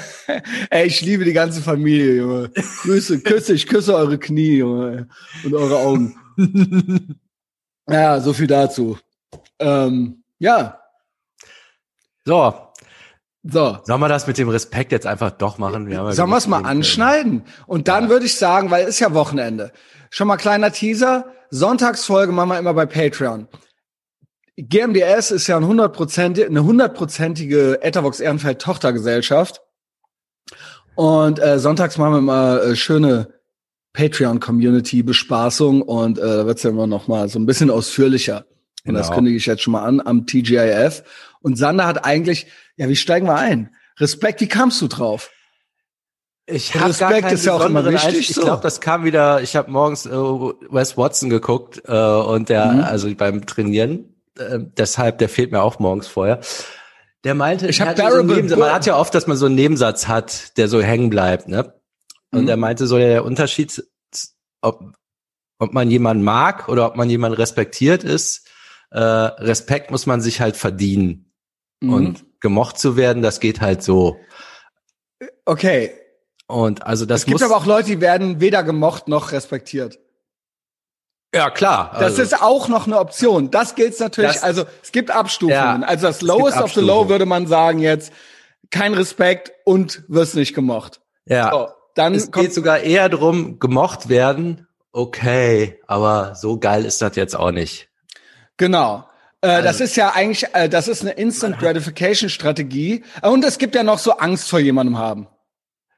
ey, 0.69 0.87
ich 0.87 1.01
liebe 1.01 1.25
die 1.25 1.33
ganze 1.33 1.61
Familie, 1.61 2.15
Junge. 2.15 2.51
Grüße, 2.83 3.21
küsse, 3.21 3.53
ich 3.53 3.67
küsse 3.67 3.95
eure 3.95 4.17
Knie, 4.17 4.57
Junge, 4.57 5.07
und 5.43 5.53
eure 5.53 5.77
Augen. 5.77 6.15
ja, 7.89 8.19
so 8.19 8.33
viel 8.33 8.47
dazu. 8.47 8.97
Ähm, 9.59 10.23
ja. 10.39 10.79
So. 12.25 12.53
So. 13.43 13.79
Sollen 13.83 14.01
wir 14.01 14.07
das 14.07 14.27
mit 14.27 14.37
dem 14.37 14.49
Respekt 14.49 14.91
jetzt 14.91 15.07
einfach 15.07 15.31
doch 15.31 15.57
machen? 15.57 15.87
Wir 15.87 15.95
ja 15.95 16.11
Sollen 16.11 16.29
wir 16.29 16.37
es 16.37 16.47
mal 16.47 16.63
anschneiden? 16.63 17.43
Und 17.65 17.87
dann 17.87 18.05
ja. 18.05 18.09
würde 18.09 18.25
ich 18.25 18.35
sagen, 18.35 18.69
weil 18.69 18.83
es 18.83 18.89
ist 18.89 18.99
ja 18.99 19.13
Wochenende. 19.13 19.71
Schon 20.09 20.27
mal 20.27 20.37
kleiner 20.37 20.71
Teaser. 20.71 21.25
Sonntagsfolge 21.49 22.31
machen 22.31 22.49
wir 22.49 22.59
immer 22.59 22.73
bei 22.73 22.85
Patreon. 22.85 23.47
GMDS 24.67 25.31
ist 25.31 25.47
ja 25.47 25.57
ein 25.57 25.63
100%, 25.63 26.45
eine 26.45 26.63
hundertprozentige 26.63 27.81
Etavox 27.81 28.19
Ehrenfeld 28.19 28.61
Tochtergesellschaft. 28.61 29.61
Und 30.95 31.39
äh, 31.39 31.57
sonntags 31.57 31.97
machen 31.97 32.13
wir 32.13 32.19
immer 32.19 32.61
äh, 32.61 32.75
schöne 32.75 33.33
Patreon-Community-Bespaßung 33.93 35.81
und 35.81 36.17
äh, 36.17 36.21
da 36.21 36.45
wird's 36.45 36.63
ja 36.63 36.69
immer 36.69 36.87
noch 36.87 37.07
mal 37.07 37.27
so 37.29 37.39
ein 37.39 37.45
bisschen 37.45 37.69
ausführlicher. 37.69 38.45
Und 38.85 38.93
das 38.95 39.07
genau. 39.07 39.17
kündige 39.17 39.37
ich 39.37 39.45
jetzt 39.45 39.61
schon 39.61 39.73
mal 39.73 39.83
an 39.83 40.01
am 40.01 40.25
TGIF. 40.25 41.03
Und 41.41 41.57
Sander 41.57 41.85
hat 41.85 42.05
eigentlich, 42.05 42.47
ja, 42.77 42.89
wie 42.89 42.95
steigen 42.95 43.27
wir 43.27 43.35
ein? 43.35 43.75
Respekt, 43.99 44.41
wie 44.41 44.47
kamst 44.47 44.81
du 44.81 44.87
drauf? 44.87 45.31
Ich 46.47 46.75
habe 46.75 46.93
gar 46.93 47.11
keinen 47.13 47.33
ist 47.33 47.45
ja 47.45 47.53
auch 47.53 47.65
immer 47.65 47.85
wichtig. 47.85 48.29
Ich 48.29 48.35
so. 48.35 48.41
glaube, 48.41 48.63
das 48.63 48.81
kam 48.81 49.03
wieder. 49.03 49.41
Ich 49.41 49.55
habe 49.55 49.71
morgens 49.71 50.05
äh, 50.05 50.11
Wes 50.11 50.97
Watson 50.97 51.29
geguckt 51.29 51.81
äh, 51.85 51.93
und 51.93 52.49
der, 52.49 52.65
mhm. 52.65 52.81
also 52.81 53.13
beim 53.15 53.45
Trainieren 53.45 54.10
äh, 54.41 54.59
deshalb, 54.77 55.17
der 55.19 55.29
fehlt 55.29 55.51
mir 55.51 55.61
auch 55.61 55.79
morgens 55.79 56.07
vorher. 56.07 56.39
Der 57.23 57.35
meinte, 57.35 57.67
ich 57.67 57.81
habe 57.81 57.95
so 58.49 58.57
man 58.57 58.73
hat 58.73 58.85
ja 58.85 58.97
oft, 58.97 59.13
dass 59.13 59.27
man 59.27 59.37
so 59.37 59.45
einen 59.45 59.55
Nebensatz 59.55 60.07
hat, 60.07 60.57
der 60.57 60.67
so 60.67 60.81
hängen 60.81 61.09
bleibt, 61.09 61.47
ne? 61.47 61.75
Und 62.31 62.43
mhm. 62.43 62.49
er 62.49 62.57
meinte 62.57 62.87
so, 62.87 62.97
der 62.97 63.25
Unterschied, 63.25 63.83
ob, 64.61 64.93
ob 65.59 65.73
man 65.73 65.91
jemanden 65.91 66.23
mag 66.23 66.67
oder 66.69 66.87
ob 66.87 66.95
man 66.95 67.09
jemanden 67.09 67.37
respektiert, 67.37 68.03
ist, 68.03 68.47
äh, 68.89 68.99
Respekt 68.99 69.91
muss 69.91 70.05
man 70.05 70.21
sich 70.21 70.41
halt 70.41 70.57
verdienen. 70.57 71.31
Mhm. 71.81 71.93
Und 71.93 72.25
gemocht 72.39 72.79
zu 72.79 72.97
werden, 72.97 73.21
das 73.21 73.39
geht 73.39 73.61
halt 73.61 73.83
so. 73.83 74.17
Okay. 75.45 75.91
Und 76.47 76.85
also 76.85 77.05
das 77.05 77.21
Es 77.21 77.25
gibt 77.25 77.39
muss, 77.39 77.43
aber 77.43 77.55
auch 77.55 77.65
Leute, 77.65 77.87
die 77.87 78.01
werden 78.01 78.41
weder 78.41 78.63
gemocht 78.63 79.07
noch 79.07 79.31
respektiert. 79.31 79.99
Ja 81.33 81.49
klar. 81.49 81.91
Das 81.93 82.03
also, 82.03 82.21
ist 82.21 82.41
auch 82.41 82.67
noch 82.67 82.87
eine 82.87 82.99
Option. 82.99 83.51
Das 83.51 83.75
gilt 83.75 83.99
natürlich. 83.99 84.33
Das- 84.33 84.43
also 84.43 84.65
es 84.83 84.91
gibt 84.91 85.11
Abstufungen. 85.11 85.81
Ja, 85.81 85.87
also 85.87 86.07
das 86.07 86.21
Lowest 86.21 86.57
of 86.57 86.73
the 86.73 86.81
Low 86.81 87.09
würde 87.09 87.25
man 87.25 87.47
sagen 87.47 87.79
jetzt 87.79 88.11
kein 88.69 88.93
Respekt 88.93 89.51
und 89.65 90.03
wirst 90.07 90.35
nicht 90.35 90.53
gemocht. 90.53 91.01
ja. 91.25 91.51
So, 91.51 91.67
dann 91.93 92.15
es 92.15 92.31
geht 92.31 92.53
sogar 92.53 92.79
eher 92.79 93.09
drum, 93.09 93.59
gemocht 93.59 94.07
werden. 94.07 94.65
Okay, 94.93 95.79
aber 95.87 96.35
so 96.35 96.57
geil 96.57 96.85
ist 96.85 97.01
das 97.01 97.17
jetzt 97.17 97.35
auch 97.35 97.51
nicht. 97.51 97.89
Genau. 98.55 99.05
Äh, 99.41 99.57
das 99.57 99.65
Also- 99.67 99.83
ist 99.85 99.95
ja 99.97 100.11
eigentlich, 100.11 100.47
äh, 100.53 100.69
das 100.69 100.87
ist 100.87 101.01
eine 101.01 101.11
Instant 101.11 101.59
Gratification 101.59 102.29
Strategie. 102.29 103.03
Und 103.23 103.43
es 103.43 103.57
gibt 103.57 103.75
ja 103.75 103.83
noch 103.83 103.99
so 103.99 104.11
Angst 104.17 104.49
vor 104.49 104.59
jemandem 104.59 104.97
haben. 104.97 105.27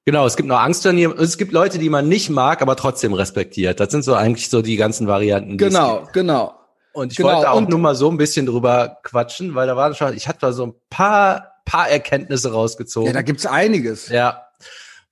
Genau, 0.06 0.26
es 0.26 0.36
gibt 0.36 0.50
noch 0.50 0.60
Angst. 0.60 0.86
Es 0.86 1.38
gibt 1.38 1.54
Leute, 1.54 1.78
die 1.80 1.90
man 1.90 2.10
nicht 2.10 2.30
mag, 2.30 2.62
aber 2.62 2.76
trotzdem 2.76 3.14
respektiert. 3.14 3.80
Das 3.80 3.90
sind 3.92 4.04
so 4.04 4.14
eigentlich 4.16 4.50
so 4.50 4.62
die 4.62 4.76
ganzen 4.76 5.08
Varianten. 5.08 5.52
die 5.52 5.58
Genau, 5.58 6.08
genau. 6.12 6.56
Und 6.92 7.12
ich 7.14 7.18
Genau, 7.18 7.30
wollte 7.36 7.50
auch 7.52 7.58
und- 7.58 7.70
nur 7.70 7.80
mal 7.80 7.96
so 7.96 8.10
ein 8.12 8.18
bisschen 8.18 8.46
drüber 8.46 8.98
quatschen, 9.04 9.56
weil 9.56 9.66
da 9.68 9.76
waren 9.76 9.96
schon, 9.96 10.16
ich 10.16 10.28
hatte 10.28 10.40
da 10.42 10.52
so 10.52 10.68
ein 10.68 10.74
paar, 10.90 11.54
paar 11.66 11.90
Erkenntnisse 11.90 12.52
rausgezogen. 12.52 13.08
Ja, 13.08 13.14
da 13.14 13.22
gibt's 13.22 13.46
einiges. 13.46 14.10
Ja. 14.10 14.42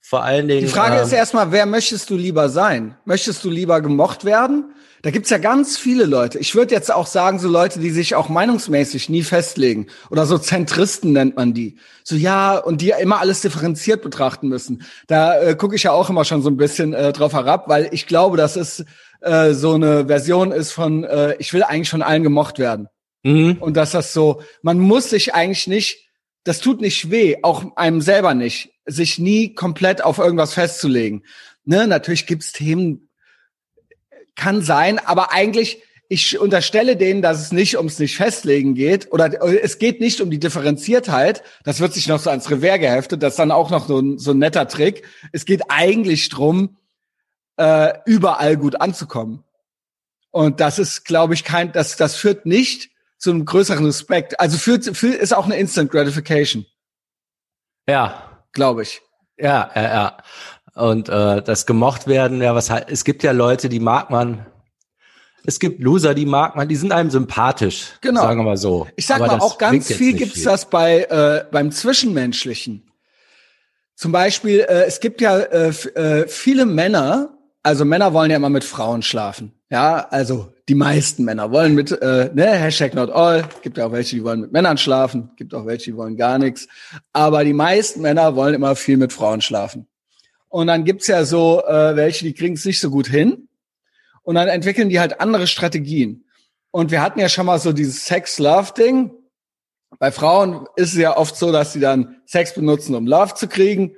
Vor 0.00 0.22
allen 0.22 0.46
Dingen. 0.46 0.60
Die 0.60 0.66
Frage 0.68 0.96
ähm, 0.96 1.02
ist 1.04 1.12
erstmal, 1.12 1.50
wer 1.52 1.64
möchtest 1.64 2.10
du 2.10 2.14
lieber 2.16 2.50
sein? 2.50 2.96
Möchtest 3.06 3.42
du 3.44 3.50
lieber 3.50 3.80
gemocht 3.80 4.24
werden? 4.26 4.74
Da 5.02 5.10
gibt's 5.10 5.30
ja 5.30 5.38
ganz 5.38 5.76
viele 5.76 6.04
Leute. 6.04 6.38
Ich 6.38 6.54
würde 6.54 6.72
jetzt 6.72 6.92
auch 6.92 7.08
sagen, 7.08 7.40
so 7.40 7.48
Leute, 7.48 7.80
die 7.80 7.90
sich 7.90 8.14
auch 8.14 8.28
meinungsmäßig 8.28 9.08
nie 9.08 9.24
festlegen. 9.24 9.88
Oder 10.10 10.26
so 10.26 10.38
Zentristen 10.38 11.12
nennt 11.12 11.34
man 11.34 11.52
die. 11.52 11.76
So 12.04 12.14
ja, 12.14 12.56
und 12.56 12.80
die 12.80 12.86
ja 12.86 12.98
immer 12.98 13.18
alles 13.18 13.40
differenziert 13.40 14.02
betrachten 14.02 14.46
müssen. 14.46 14.84
Da 15.08 15.40
äh, 15.40 15.56
gucke 15.56 15.74
ich 15.74 15.82
ja 15.82 15.90
auch 15.90 16.08
immer 16.08 16.24
schon 16.24 16.40
so 16.40 16.50
ein 16.50 16.56
bisschen 16.56 16.94
äh, 16.94 17.12
drauf 17.12 17.32
herab, 17.32 17.68
weil 17.68 17.88
ich 17.90 18.06
glaube, 18.06 18.36
dass 18.36 18.54
es 18.54 18.84
äh, 19.22 19.54
so 19.54 19.74
eine 19.74 20.06
Version 20.06 20.52
ist 20.52 20.70
von, 20.70 21.02
äh, 21.02 21.34
ich 21.40 21.52
will 21.52 21.64
eigentlich 21.64 21.90
von 21.90 22.02
allen 22.02 22.22
gemocht 22.22 22.60
werden. 22.60 22.86
mhm. 23.24 23.56
Und 23.58 23.76
dass 23.76 23.90
das 23.90 24.12
so, 24.12 24.40
man 24.62 24.78
muss 24.78 25.10
sich 25.10 25.34
eigentlich 25.34 25.66
nicht, 25.66 26.08
das 26.44 26.60
tut 26.60 26.80
nicht 26.80 27.10
weh, 27.10 27.38
auch 27.42 27.76
einem 27.76 28.00
selber 28.00 28.34
nicht, 28.34 28.70
sich 28.86 29.18
nie 29.18 29.54
komplett 29.54 30.04
auf 30.04 30.18
irgendwas 30.18 30.54
festzulegen. 30.54 31.24
Ne, 31.64 31.88
natürlich 31.88 32.26
gibt's 32.26 32.52
Themen, 32.52 33.08
kann 34.36 34.62
sein, 34.62 34.98
aber 34.98 35.32
eigentlich, 35.32 35.82
ich 36.08 36.38
unterstelle 36.38 36.96
denen, 36.96 37.22
dass 37.22 37.40
es 37.40 37.52
nicht 37.52 37.76
ums 37.76 37.98
nicht 37.98 38.16
festlegen 38.16 38.74
geht 38.74 39.10
oder 39.12 39.42
es 39.62 39.78
geht 39.78 40.00
nicht 40.00 40.20
um 40.20 40.30
die 40.30 40.38
Differenziertheit. 40.38 41.42
Das 41.64 41.80
wird 41.80 41.94
sich 41.94 42.06
noch 42.06 42.18
so 42.18 42.28
ans 42.30 42.50
Revers 42.50 42.78
geheftet. 42.80 43.22
Das 43.22 43.34
ist 43.34 43.38
dann 43.38 43.50
auch 43.50 43.70
noch 43.70 43.88
so 43.88 43.98
ein, 43.98 44.18
so 44.18 44.32
ein 44.32 44.38
netter 44.38 44.68
Trick. 44.68 45.04
Es 45.32 45.44
geht 45.46 45.62
eigentlich 45.68 46.28
drum, 46.28 46.76
äh, 47.56 47.94
überall 48.06 48.56
gut 48.56 48.80
anzukommen. 48.80 49.44
Und 50.30 50.60
das 50.60 50.78
ist, 50.78 51.04
glaube 51.04 51.34
ich, 51.34 51.44
kein, 51.44 51.72
das, 51.72 51.96
das 51.96 52.16
führt 52.16 52.46
nicht 52.46 52.90
zu 53.18 53.30
einem 53.30 53.44
größeren 53.44 53.84
Respekt. 53.84 54.40
Also 54.40 54.58
führt, 54.58 54.84
führt 54.96 55.16
ist 55.16 55.32
auch 55.32 55.44
eine 55.44 55.56
Instant 55.56 55.90
Gratification, 55.90 56.66
Ja. 57.88 58.44
glaube 58.52 58.82
ich. 58.82 59.00
Ja, 59.38 59.70
ja, 59.74 59.82
ja. 59.82 60.16
Und 60.74 61.08
äh, 61.08 61.42
das 61.42 61.66
gemocht 61.66 62.06
werden, 62.06 62.40
ja, 62.40 62.54
was 62.54 62.70
halt, 62.70 62.86
es 62.90 63.04
gibt 63.04 63.22
ja 63.22 63.32
Leute, 63.32 63.68
die 63.68 63.80
mag 63.80 64.10
man. 64.10 64.46
Es 65.44 65.58
gibt 65.58 65.82
Loser, 65.82 66.14
die 66.14 66.24
mag 66.24 66.54
man, 66.54 66.68
die 66.68 66.76
sind 66.76 66.92
einem 66.92 67.10
sympathisch. 67.10 67.98
Genau. 68.00 68.22
Sagen 68.22 68.40
wir 68.40 68.44
mal 68.44 68.56
so. 68.56 68.86
Ich 68.96 69.06
sag 69.06 69.20
Aber 69.20 69.26
mal, 69.26 69.40
auch 69.40 69.58
ganz 69.58 69.92
viel 69.92 70.14
gibt's 70.14 70.44
das 70.44 70.70
bei 70.70 71.02
äh, 71.02 71.44
beim 71.50 71.72
Zwischenmenschlichen. 71.72 72.88
Zum 73.96 74.12
Beispiel, 74.12 74.60
äh, 74.60 74.84
es 74.84 75.00
gibt 75.00 75.20
ja 75.20 75.38
äh, 75.38 75.68
äh, 75.68 76.28
viele 76.28 76.64
Männer, 76.64 77.36
also 77.62 77.84
Männer 77.84 78.12
wollen 78.12 78.30
ja 78.30 78.36
immer 78.36 78.50
mit 78.50 78.64
Frauen 78.64 79.02
schlafen. 79.02 79.52
Ja, 79.68 80.06
also 80.10 80.52
die 80.68 80.74
meisten 80.74 81.24
Männer 81.24 81.50
wollen 81.50 81.74
mit, 81.74 81.90
äh, 81.90 82.30
ne, 82.32 82.46
Hashtag 82.46 82.94
not 82.94 83.10
all, 83.10 83.44
gibt 83.62 83.78
ja 83.78 83.86
auch 83.86 83.92
welche, 83.92 84.16
die 84.16 84.24
wollen 84.24 84.40
mit 84.40 84.52
Männern 84.52 84.78
schlafen, 84.78 85.30
gibt 85.36 85.54
auch 85.54 85.66
welche, 85.66 85.90
die 85.90 85.96
wollen 85.96 86.16
gar 86.16 86.38
nichts. 86.38 86.68
Aber 87.12 87.44
die 87.44 87.52
meisten 87.52 88.00
Männer 88.02 88.36
wollen 88.36 88.54
immer 88.54 88.76
viel 88.76 88.96
mit 88.96 89.12
Frauen 89.12 89.40
schlafen. 89.40 89.86
Und 90.52 90.66
dann 90.66 90.84
gibt's 90.84 91.06
ja 91.06 91.24
so 91.24 91.64
äh, 91.64 91.96
welche, 91.96 92.26
die 92.26 92.34
kriegen 92.34 92.56
es 92.56 92.66
nicht 92.66 92.78
so 92.78 92.90
gut 92.90 93.06
hin. 93.06 93.48
Und 94.22 94.34
dann 94.34 94.48
entwickeln 94.48 94.90
die 94.90 95.00
halt 95.00 95.18
andere 95.18 95.46
Strategien. 95.46 96.26
Und 96.70 96.90
wir 96.90 97.00
hatten 97.00 97.18
ja 97.18 97.30
schon 97.30 97.46
mal 97.46 97.58
so 97.58 97.72
dieses 97.72 98.04
Sex-Love-Ding. 98.04 99.12
Bei 99.98 100.12
Frauen 100.12 100.66
ist 100.76 100.92
es 100.92 100.98
ja 100.98 101.16
oft 101.16 101.36
so, 101.36 101.52
dass 101.52 101.72
sie 101.72 101.80
dann 101.80 102.16
Sex 102.26 102.54
benutzen, 102.54 102.94
um 102.94 103.06
Love 103.06 103.32
zu 103.34 103.48
kriegen. 103.48 103.96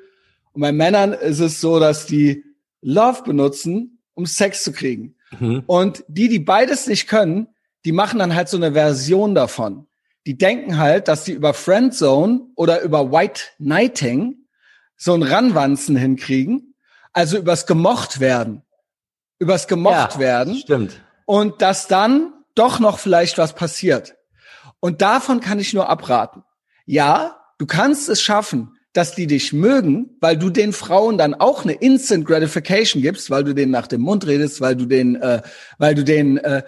Und 0.53 0.61
bei 0.61 0.71
Männern 0.71 1.13
ist 1.13 1.41
es 1.41 1.61
so, 1.61 1.81
dass 1.81 2.07
die 2.07 2.45
Love 2.83 3.25
benutzen, 3.25 3.99
um 4.15 4.25
Sex 4.25 4.63
zu 4.63 4.71
kriegen. 4.71 5.17
Mhm. 5.41 5.65
Und 5.67 6.05
die, 6.07 6.29
die 6.29 6.39
beides 6.39 6.87
nicht 6.87 7.09
können, 7.09 7.49
die 7.85 7.91
machen 7.91 8.21
dann 8.21 8.37
halt 8.37 8.49
so 8.49 8.59
eine 8.59 8.75
Version 8.75 9.35
davon. 9.35 9.89
Die 10.25 10.39
denken 10.39 10.79
halt, 10.79 11.09
dass 11.09 11.25
die 11.25 11.33
über 11.33 11.53
Friendzone 11.53 12.43
oder 12.55 12.81
über 12.83 13.11
White 13.11 13.43
Knighting 13.57 14.44
so 14.97 15.15
ein 15.15 15.23
Ranwanzen 15.23 15.97
hinkriegen. 15.97 16.75
Also 17.13 17.39
übers 17.39 17.67
gemocht 17.67 18.21
werden. 18.21 18.63
Übers 19.39 19.69
gemocht 19.69 20.15
Ja, 20.15 20.19
werden 20.19 20.57
Stimmt. 20.57 21.01
und 21.27 21.63
dass 21.63 21.87
dann 21.87 22.33
doch 22.55 22.79
noch 22.81 22.99
vielleicht 22.99 23.39
was 23.39 23.55
passiert. 23.55 24.17
Und 24.81 25.03
davon 25.03 25.41
kann 25.41 25.59
ich 25.59 25.73
nur 25.75 25.89
abraten. 25.89 26.45
Ja, 26.87 27.41
du 27.59 27.67
kannst 27.67 28.09
es 28.09 28.21
schaffen, 28.21 28.77
dass 28.93 29.15
die 29.15 29.27
dich 29.27 29.53
mögen, 29.53 30.17
weil 30.21 30.37
du 30.39 30.51
den 30.51 30.73
Frauen 30.73 31.19
dann 31.19 31.35
auch 31.35 31.65
eine 31.65 31.73
Instant 31.73 32.27
Gratification 32.27 33.03
gibst, 33.03 33.29
weil 33.31 33.43
du 33.43 33.55
denen 33.55 33.73
nach 33.73 33.89
dem 33.89 34.03
Mund 34.03 34.27
redest, 34.27 34.61
weil 34.61 34.77
du 34.77 34.87
den, 34.87 35.17
äh, 35.17 35.43
weil 35.79 35.95
du 35.95 36.05
den, 36.05 36.39
äh, 36.39 36.63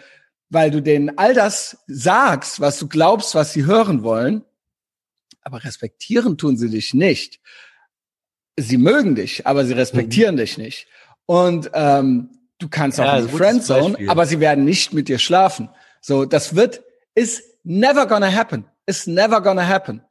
weil 0.49 0.71
du 0.71 0.83
denen 0.83 1.19
all 1.19 1.35
das 1.35 1.79
sagst, 1.87 2.61
was 2.61 2.79
du 2.79 2.89
glaubst, 2.89 3.35
was 3.35 3.53
sie 3.53 3.65
hören 3.65 4.03
wollen. 4.03 4.45
Aber 5.43 5.63
respektieren 5.63 6.37
tun 6.37 6.57
sie 6.57 6.69
dich 6.71 6.95
nicht. 6.95 7.41
Sie 8.59 8.79
mögen 8.79 9.15
dich, 9.15 9.47
aber 9.47 9.65
sie 9.65 9.75
respektieren 9.75 10.37
dich 10.37 10.57
nicht. 10.57 10.87
Und 11.27 11.71
ähm, 11.75 12.31
du 12.59 12.69
kannst 12.69 13.01
auch 13.01 13.05
Ja, 13.05 13.19
in 13.19 13.27
ist 13.27 13.33
die 13.33 13.37
Friendzone, 13.37 13.99
aber 14.09 14.27
sie 14.27 14.41
werden 14.41 14.65
nicht 14.65 14.93
mit 14.93 15.09
dir 15.09 15.19
schlafen. 15.19 15.69
So, 16.01 16.25
das 16.25 16.55
wird, 16.55 16.83
ist 17.15 17.43
never 17.65 18.07
gonna 18.07 18.33
happen. 18.33 18.65
Is 18.87 19.07
never 19.07 19.41
gonna 19.41 19.67
happen. 19.67 20.03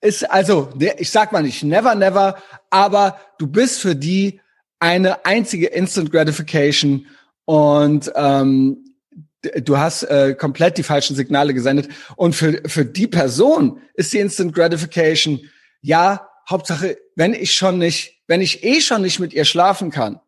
Ist 0.00 0.30
also, 0.30 0.70
ich 0.98 1.10
sag 1.10 1.32
mal 1.32 1.42
nicht 1.42 1.62
never, 1.62 1.94
never, 1.94 2.36
aber 2.70 3.18
du 3.38 3.46
bist 3.46 3.80
für 3.80 3.96
die 3.96 4.40
eine 4.78 5.24
einzige 5.24 5.68
Instant 5.68 6.10
Gratification 6.10 7.06
und 7.44 8.12
ähm, 8.14 8.84
du 9.62 9.78
hast 9.78 10.02
äh, 10.04 10.34
komplett 10.34 10.78
die 10.78 10.82
falschen 10.82 11.16
Signale 11.16 11.54
gesendet. 11.54 11.88
Und 12.16 12.34
für, 12.34 12.60
für 12.66 12.84
die 12.84 13.06
Person 13.06 13.80
ist 13.94 14.12
die 14.12 14.18
Instant 14.18 14.54
Gratification, 14.54 15.40
ja, 15.80 16.28
Hauptsache, 16.48 16.96
wenn 17.16 17.34
ich 17.34 17.54
schon 17.54 17.78
nicht, 17.78 18.22
wenn 18.26 18.40
ich 18.40 18.64
eh 18.64 18.80
schon 18.80 19.02
nicht 19.02 19.18
mit 19.20 19.32
ihr 19.32 19.44
schlafen 19.44 19.90
kann, 19.90 20.20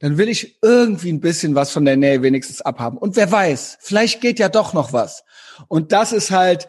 dann 0.00 0.18
will 0.18 0.28
ich 0.28 0.58
irgendwie 0.62 1.12
ein 1.12 1.20
bisschen 1.20 1.54
was 1.54 1.70
von 1.70 1.84
der 1.84 1.96
Nähe 1.96 2.22
wenigstens 2.22 2.60
abhaben. 2.60 2.98
Und 2.98 3.14
wer 3.16 3.30
weiß, 3.30 3.78
vielleicht 3.80 4.20
geht 4.20 4.38
ja 4.40 4.48
doch 4.48 4.72
noch 4.72 4.92
was. 4.92 5.22
Und 5.68 5.92
das 5.92 6.12
ist 6.12 6.30
halt, 6.32 6.68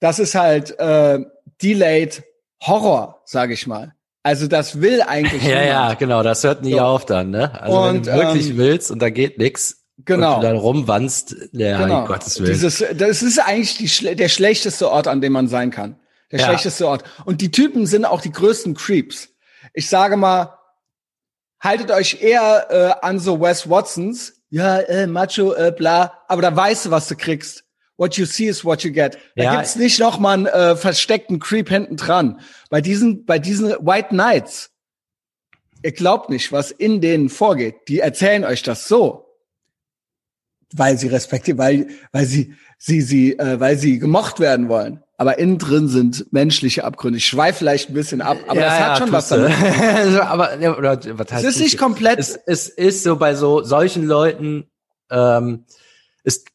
das 0.00 0.18
ist 0.18 0.34
halt 0.34 0.78
äh, 0.78 1.18
delayed 1.62 2.22
Horror, 2.62 3.20
sage 3.26 3.52
ich 3.54 3.66
mal. 3.66 3.94
Also 4.22 4.46
das 4.46 4.80
will 4.80 5.02
eigentlich 5.02 5.42
Ja, 5.48 5.62
ja, 5.62 5.94
genau, 5.94 6.22
das 6.22 6.44
hört 6.44 6.62
nie 6.62 6.72
So. 6.72 6.80
auf 6.80 7.04
dann, 7.06 7.30
ne? 7.30 7.60
Also 7.60 7.76
wenn 7.84 7.96
Und, 7.98 8.06
du 8.06 8.12
wirklich 8.14 8.50
ähm, 8.50 8.56
willst 8.58 8.90
und 8.90 9.00
da 9.00 9.10
geht 9.10 9.38
nix 9.38 9.76
Genau. 10.06 10.36
und 10.36 10.42
du 10.42 10.46
dann 10.48 10.56
rumwandst, 10.56 11.36
ja, 11.52 11.82
Genau. 11.82 12.06
Gottes 12.06 12.40
Willen. 12.40 12.52
Dieses, 12.52 12.82
das 12.94 13.22
ist 13.22 13.38
eigentlich 13.38 13.76
die, 13.98 14.14
der 14.16 14.28
schlechteste 14.30 14.90
Ort, 14.90 15.06
an 15.06 15.20
dem 15.20 15.34
man 15.34 15.48
sein 15.48 15.70
kann. 15.70 15.99
Der 16.30 16.40
Ja. 16.40 16.46
schlechteste 16.46 16.86
Ort. 16.86 17.04
Und 17.24 17.40
die 17.40 17.50
Typen 17.50 17.86
sind 17.86 18.04
auch 18.04 18.20
die 18.20 18.32
größten 18.32 18.74
Creeps. 18.74 19.28
Ich 19.74 19.88
sage 19.88 20.16
mal, 20.16 20.58
haltet 21.60 21.90
euch 21.90 22.22
eher 22.22 22.66
äh, 23.02 23.06
an 23.06 23.18
so 23.18 23.40
Wes 23.40 23.68
Watsons. 23.68 24.34
Ja, 24.48 24.78
äh, 24.78 25.06
Macho, 25.06 25.52
äh, 25.54 25.72
bla. 25.76 26.12
Aber 26.28 26.42
da 26.42 26.54
weißt 26.54 26.86
du, 26.86 26.90
was 26.90 27.08
du 27.08 27.16
kriegst. 27.16 27.64
What 27.96 28.14
you 28.16 28.24
see 28.24 28.46
is 28.48 28.64
what 28.64 28.82
you 28.82 28.90
get. 28.92 29.18
Da 29.36 29.44
Ja. 29.44 29.54
gibt's 29.56 29.76
nicht 29.76 29.98
noch 30.00 30.18
mal 30.18 30.32
einen 30.34 30.46
äh, 30.46 30.74
versteckten 30.76 31.38
Creep 31.38 31.68
hinten 31.68 31.96
dran. 31.96 32.40
Bei 32.70 32.80
diesen, 32.80 33.26
bei 33.26 33.38
diesen 33.38 33.68
White 33.84 34.08
Knights, 34.08 34.70
ihr 35.82 35.92
glaubt 35.92 36.30
nicht, 36.30 36.50
was 36.52 36.70
in 36.70 37.00
denen 37.00 37.28
vorgeht. 37.28 37.74
Die 37.88 38.00
erzählen 38.00 38.44
euch 38.44 38.62
das 38.62 38.88
so 38.88 39.29
weil 40.74 40.98
sie 40.98 41.08
respektieren, 41.08 41.58
weil, 41.58 41.88
weil 42.12 42.26
sie, 42.26 42.54
sie, 42.78 43.00
sie, 43.00 43.38
äh, 43.38 43.58
weil 43.60 43.76
sie 43.76 43.98
gemocht 43.98 44.40
werden 44.40 44.68
wollen. 44.68 45.02
Aber 45.16 45.38
innen 45.38 45.58
drin 45.58 45.88
sind 45.88 46.32
menschliche 46.32 46.84
Abgründe. 46.84 47.18
Ich 47.18 47.26
schweife 47.26 47.58
vielleicht 47.58 47.90
ein 47.90 47.94
bisschen 47.94 48.22
ab, 48.22 48.38
aber 48.46 48.60
das 48.60 48.80
hat 48.80 48.98
schon 48.98 49.12
was 49.12 49.28
damit. 49.28 49.52
Aber, 50.22 50.58
ja, 50.58 50.74
oder, 50.76 50.98
was 51.18 51.30
heißt 51.30 51.44
Es 51.44 51.56
ist 51.56 51.60
nicht 51.60 51.78
komplett, 51.78 52.18
es, 52.18 52.36
es 52.46 52.68
ist 52.68 53.02
so 53.02 53.16
bei 53.16 53.34
so 53.34 53.62
solchen 53.62 54.06
Leuten, 54.06 54.64
ähm, 55.10 55.66
ist, 56.24 56.48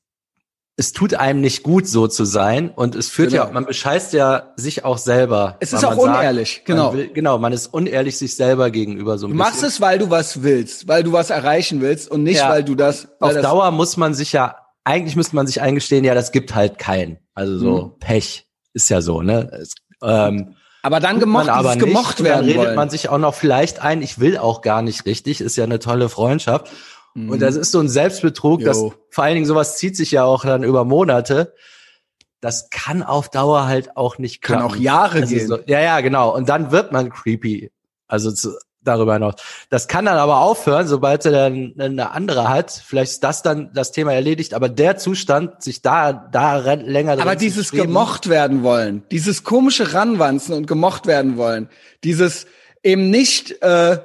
es 0.78 0.92
tut 0.92 1.14
einem 1.14 1.40
nicht 1.40 1.64
gut, 1.64 1.88
so 1.88 2.08
zu 2.08 2.26
sein. 2.26 2.70
Und 2.70 2.96
es 2.96 3.10
führt 3.10 3.32
Genau. 3.32 3.46
ja, 3.46 3.52
man 3.52 3.66
bescheißt 3.66 4.12
ja 4.14 4.52
sich 4.58 4.84
auch 4.84 4.98
selber. 4.98 5.56
Es 5.62 5.72
ist 5.72 5.86
auch 5.86 5.92
sagt, 5.92 6.02
unehrlich, 6.02 6.64
man 6.68 6.76
genau. 6.78 6.94
Will, 6.94 7.08
genau, 7.14 7.38
man 7.38 7.54
ist 7.54 7.68
unehrlich 7.68 8.18
sich 8.18 8.36
selber 8.36 8.72
gegenüber 8.72 9.18
so 9.18 9.28
ein 9.28 9.32
Du 9.32 9.38
machst 9.38 9.54
bisschen. 9.62 9.70
es, 9.70 9.82
weil 9.82 10.00
du 10.00 10.10
was 10.10 10.44
willst, 10.44 10.88
weil 10.90 11.04
du 11.04 11.14
was 11.14 11.30
erreichen 11.30 11.80
willst 11.82 12.12
und 12.12 12.24
nicht, 12.24 12.40
Ja. 12.40 12.50
weil 12.50 12.64
du 12.66 12.76
das. 12.76 13.08
Weil 13.20 13.30
Auf 13.30 13.34
das, 13.36 13.44
Dauer 13.44 13.72
muss 13.72 13.96
man 13.96 14.14
sich 14.14 14.34
ja, 14.34 14.56
eigentlich 14.84 15.16
müsste 15.16 15.36
man 15.38 15.48
sich 15.48 15.62
eingestehen, 15.62 16.04
ja, 16.04 16.14
das 16.14 16.32
gibt 16.34 16.54
halt 16.56 16.78
keinen. 16.78 17.20
Also 17.34 17.58
so 17.58 17.82
Mhm. 17.96 18.00
Pech 18.00 18.46
ist 18.74 18.90
ja 18.90 19.02
so, 19.02 19.22
ne? 19.22 19.50
Es, 19.62 19.76
ähm, 20.04 20.56
aber 20.82 21.00
dann 21.00 21.20
gemocht, 21.20 21.48
man 21.48 21.56
aber 21.58 21.76
nicht. 21.76 21.86
gemocht 21.86 22.20
Und 22.20 22.26
dann 22.28 22.36
werden 22.36 22.46
redet 22.46 22.58
wollen. 22.62 22.76
man 22.76 22.90
sich 22.92 23.10
auch 23.10 23.18
noch 23.18 23.34
vielleicht 23.34 23.80
ein, 23.82 24.02
ich 24.04 24.20
will 24.20 24.38
auch 24.38 24.62
gar 24.62 24.82
nicht 24.84 25.06
richtig, 25.08 25.40
ist 25.42 25.56
ja 25.56 25.64
eine 25.64 25.80
tolle 25.80 26.10
Freundschaft. 26.10 26.68
Mhm. 27.16 27.32
Und 27.32 27.42
das 27.42 27.56
ist 27.56 27.72
so 27.72 27.80
ein 27.80 27.90
Selbstbetrug, 27.90 28.62
das 28.64 28.78
Jo. 28.78 28.94
vor 29.10 29.24
allen 29.24 29.34
Dingen 29.36 29.46
sowas 29.46 29.78
zieht 29.78 29.98
sich 29.98 30.12
ja 30.12 30.24
auch 30.24 30.46
dann 30.46 30.64
über 30.64 30.86
Monate. 30.86 31.54
Das 32.42 32.70
kann 32.70 33.02
auf 33.02 33.30
Dauer 33.30 33.66
halt 33.66 33.98
auch 33.98 34.20
nicht 34.20 34.42
Kann 34.42 34.60
klappen. 34.60 34.76
auch 34.76 34.80
Jahre 34.80 35.22
Also 35.22 35.36
gehen. 35.36 35.48
So, 35.48 35.60
ja, 35.66 35.80
ja, 35.80 36.02
genau. 36.02 36.36
Und 36.36 36.48
dann 36.48 36.72
wird 36.72 36.92
man 36.92 37.10
creepy. 37.10 37.72
Also 38.08 38.32
zu, 38.32 38.54
darüber 38.86 39.14
hinaus. 39.14 39.36
Das 39.70 39.88
kann 39.88 40.06
dann 40.06 40.18
aber 40.18 40.42
aufhören, 40.42 40.88
sobald 40.88 41.26
er 41.26 41.32
dann 41.32 41.74
eine 41.80 42.12
andere 42.12 42.50
hat. 42.50 42.70
Vielleicht 42.72 43.14
ist 43.14 43.24
das 43.24 43.42
dann 43.42 43.72
das 43.74 43.92
Thema 43.92 44.14
erledigt. 44.14 44.54
Aber 44.54 44.70
der 44.70 44.98
Zustand, 44.98 45.64
sich 45.64 45.82
da, 45.82 46.14
da 46.14 46.58
länger 46.74 47.14
Aber 47.14 47.24
drin 47.24 47.40
zu 47.40 47.46
dieses 47.46 47.72
gemocht 47.72 48.30
werden 48.30 48.62
wollen, 48.62 49.04
dieses 49.10 49.44
komische 49.44 49.94
Ranwanzen 49.94 50.54
und 50.54 50.68
gemocht 50.68 51.08
werden 51.08 51.38
wollen, 51.38 51.70
dieses 52.04 52.46
eben 52.84 53.10
nicht, 53.10 53.64
äh, 53.64 54.00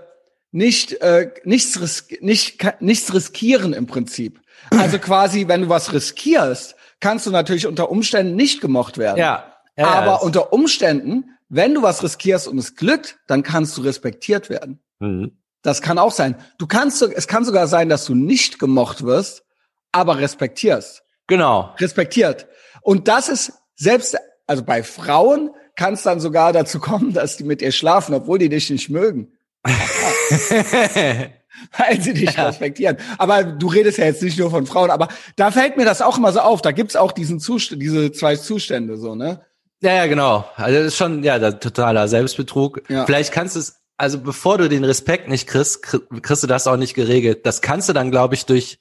nicht, 0.53 1.01
äh, 1.01 1.33
nichts, 1.45 1.81
ris 1.81 2.07
nicht, 2.21 2.81
nichts 2.81 3.15
riskieren 3.15 3.73
im 3.73 3.87
Prinzip. 3.87 4.41
Also 4.71 4.99
quasi, 5.01 5.49
wenn 5.49 5.63
du 5.63 5.69
was 5.69 5.93
riskierst, 5.93 6.77
kannst 7.01 7.27
du 7.27 7.31
natürlich 7.31 7.67
unter 7.67 7.91
Umständen 7.91 8.37
nicht 8.37 8.61
gemocht 8.61 8.99
werden. 8.99 9.19
Ja. 9.19 9.45
ja 9.77 9.87
Aber 9.87 10.07
ja, 10.07 10.15
unter 10.17 10.53
Umständen, 10.53 11.37
wenn 11.49 11.75
du 11.75 11.83
was 11.83 12.03
riskierst 12.03 12.49
und 12.49 12.59
es 12.59 12.77
glückt, 12.77 13.19
dann 13.27 13.43
kannst 13.43 13.77
du 13.77 13.83
respektiert 13.83 14.51
werden. 14.51 14.81
Mhm. 14.99 15.33
Das 15.63 15.83
kann 15.83 15.99
auch 15.99 16.13
sein. 16.13 16.37
Du 16.59 16.67
kannst, 16.67 17.03
es 17.03 17.29
kann 17.29 17.45
sogar 17.45 17.67
sein, 17.67 17.89
dass 17.89 18.07
du 18.07 18.15
nicht 18.15 18.59
gemocht 18.59 19.05
wirst, 19.05 19.45
aber 19.93 20.19
respektierst 20.19 21.03
Genau. 21.27 21.75
respektiert. 21.79 22.47
Und 22.83 23.09
das 23.09 23.29
ist 23.29 23.53
selbst, 23.77 24.17
also 24.47 24.65
bei 24.65 24.83
Frauen 24.83 25.51
kann 25.77 25.95
es 25.95 26.03
dann 26.03 26.19
sogar 26.19 26.53
dazu 26.53 26.81
kommen, 26.81 27.13
dass 27.13 27.37
die 27.37 27.45
mit 27.45 27.61
dir 27.61 27.73
schlafen, 27.73 28.15
obwohl 28.15 28.39
die 28.39 28.49
dich 28.49 28.69
nicht 28.71 28.91
mögen. 28.91 29.33
Weil 31.77 32.01
sie 32.01 32.15
dich 32.15 32.33
Ja. 32.37 32.47
respektieren. 32.47 32.97
Aber 33.19 33.45
du 33.45 33.67
redest 33.69 33.99
ja 33.99 34.07
jetzt 34.07 34.23
nicht 34.23 34.39
nur 34.39 34.51
von 34.51 34.67
Frauen, 34.67 34.91
aber 34.91 35.09
da 35.37 35.51
fällt 35.51 35.77
mir 35.77 35.85
das 35.85 36.01
auch 36.03 36.17
immer 36.19 36.33
so 36.33 36.41
auf. 36.41 36.63
Da 36.63 36.73
gibt's 36.73 36.97
auch 36.97 37.13
diesen 37.13 37.41
Zustand, 37.41 37.83
diese 37.83 38.13
zwei 38.13 38.37
Zustände, 38.37 38.97
so, 38.97 39.15
ne? 39.15 39.43
Ja, 39.83 39.95
ja, 39.95 40.07
genau. 40.07 40.49
Also 40.57 40.79
das 40.79 40.87
ist 40.89 40.97
schon, 40.97 41.23
ja, 41.25 41.39
der 41.39 41.59
totaler 41.59 42.07
Selbstbetrug. 42.09 42.83
Ja. 42.89 43.07
Vielleicht 43.07 43.33
kannst 43.33 43.57
du 43.57 43.61
es, 43.61 43.81
also 43.97 44.21
bevor 44.21 44.59
du 44.59 44.69
den 44.69 44.85
Respekt 44.85 45.29
nicht 45.29 45.47
kriegst, 45.47 45.85
kri- 45.85 46.21
kriegst 46.21 46.43
du 46.43 46.47
das 46.47 46.67
auch 46.67 46.77
nicht 46.77 46.95
geregelt. 46.95 47.47
Das 47.47 47.63
kannst 47.63 47.89
du 47.89 47.93
dann, 47.95 48.11
glaube 48.11 48.35
ich, 48.35 48.45
durch, 48.47 48.79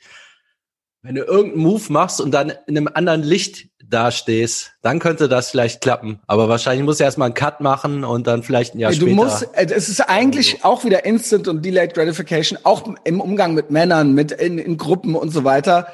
wenn 1.02 1.16
du 1.16 1.22
irgendeinen 1.24 1.64
Move 1.64 1.84
machst 1.90 2.20
und 2.20 2.32
dann 2.32 2.50
in 2.68 2.78
einem 2.78 2.90
anderen 2.94 3.24
Licht 3.24 3.69
dastehst, 3.90 4.74
dann 4.82 5.00
könnte 5.00 5.28
das 5.28 5.50
vielleicht 5.50 5.82
klappen. 5.82 6.20
Aber 6.28 6.50
wahrscheinlich 6.50 6.86
musst 6.86 7.00
du 7.00 7.04
erstmal 7.04 7.28
einen 7.28 7.36
Cut 7.36 7.60
machen 7.62 8.04
und 8.04 8.28
dann 8.28 8.44
vielleicht 8.44 8.76
ein 8.76 8.80
Jahr 8.80 8.92
du 8.92 8.98
später. 8.98 9.16
musst, 9.16 9.44
äh, 9.54 9.68
es 9.70 9.90
ist 9.90 10.02
eigentlich 10.02 10.64
auch 10.64 10.84
wieder 10.86 11.06
Instant 11.06 11.48
und 11.48 11.64
Delayed 11.64 11.94
Gratification, 11.94 12.60
auch 12.64 12.88
im 13.04 13.22
Umgang 13.22 13.54
mit 13.54 13.72
Männern, 13.72 14.14
mit 14.14 14.32
in, 14.32 14.58
in 14.58 14.78
Gruppen 14.78 15.16
und 15.16 15.32
so 15.32 15.44
weiter. 15.44 15.92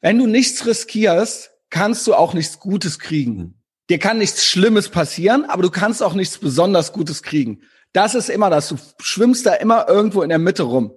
Wenn 0.00 0.18
du 0.18 0.26
nichts 0.26 0.66
riskierst, 0.66 1.50
kannst 1.70 2.06
du 2.06 2.14
auch 2.14 2.34
nichts 2.34 2.60
Gutes 2.60 2.98
kriegen. 2.98 3.38
Hm. 3.38 3.54
Dir 3.90 3.98
kann 3.98 4.18
nichts 4.18 4.44
Schlimmes 4.44 4.88
passieren, 4.88 5.44
aber 5.44 5.62
du 5.62 5.70
kannst 5.70 6.02
auch 6.02 6.14
nichts 6.14 6.38
besonders 6.38 6.92
Gutes 6.92 7.22
kriegen. 7.22 7.62
Das 7.92 8.14
ist 8.14 8.28
immer 8.28 8.50
das. 8.50 8.68
Du 8.68 8.76
schwimmst 9.00 9.46
da 9.46 9.54
immer 9.54 9.88
irgendwo 9.88 10.22
in 10.22 10.28
der 10.28 10.38
Mitte 10.38 10.64
rum. 10.64 10.92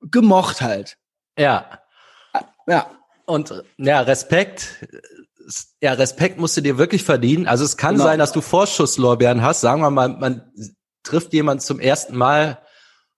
Gemocht 0.00 0.62
halt. 0.62 0.96
ja. 1.36 1.78
Ja. 2.66 2.86
Und 3.26 3.62
ja, 3.78 4.00
Respekt, 4.00 4.86
ja, 5.80 5.92
Respekt 5.94 6.38
musst 6.38 6.56
du 6.56 6.60
dir 6.60 6.78
wirklich 6.78 7.04
verdienen. 7.04 7.46
Also 7.46 7.64
es 7.64 7.76
kann 7.76 7.94
Genau. 7.94 8.04
sein, 8.04 8.18
dass 8.18 8.32
du 8.32 8.40
Vorschusslorbeeren 8.40 9.42
hast. 9.42 9.60
Sagen 9.60 9.80
wir 9.82 9.90
mal, 9.90 10.08
man 10.08 10.52
trifft 11.02 11.32
jemand 11.32 11.62
zum 11.62 11.80
ersten 11.80 12.16
Mal, 12.16 12.58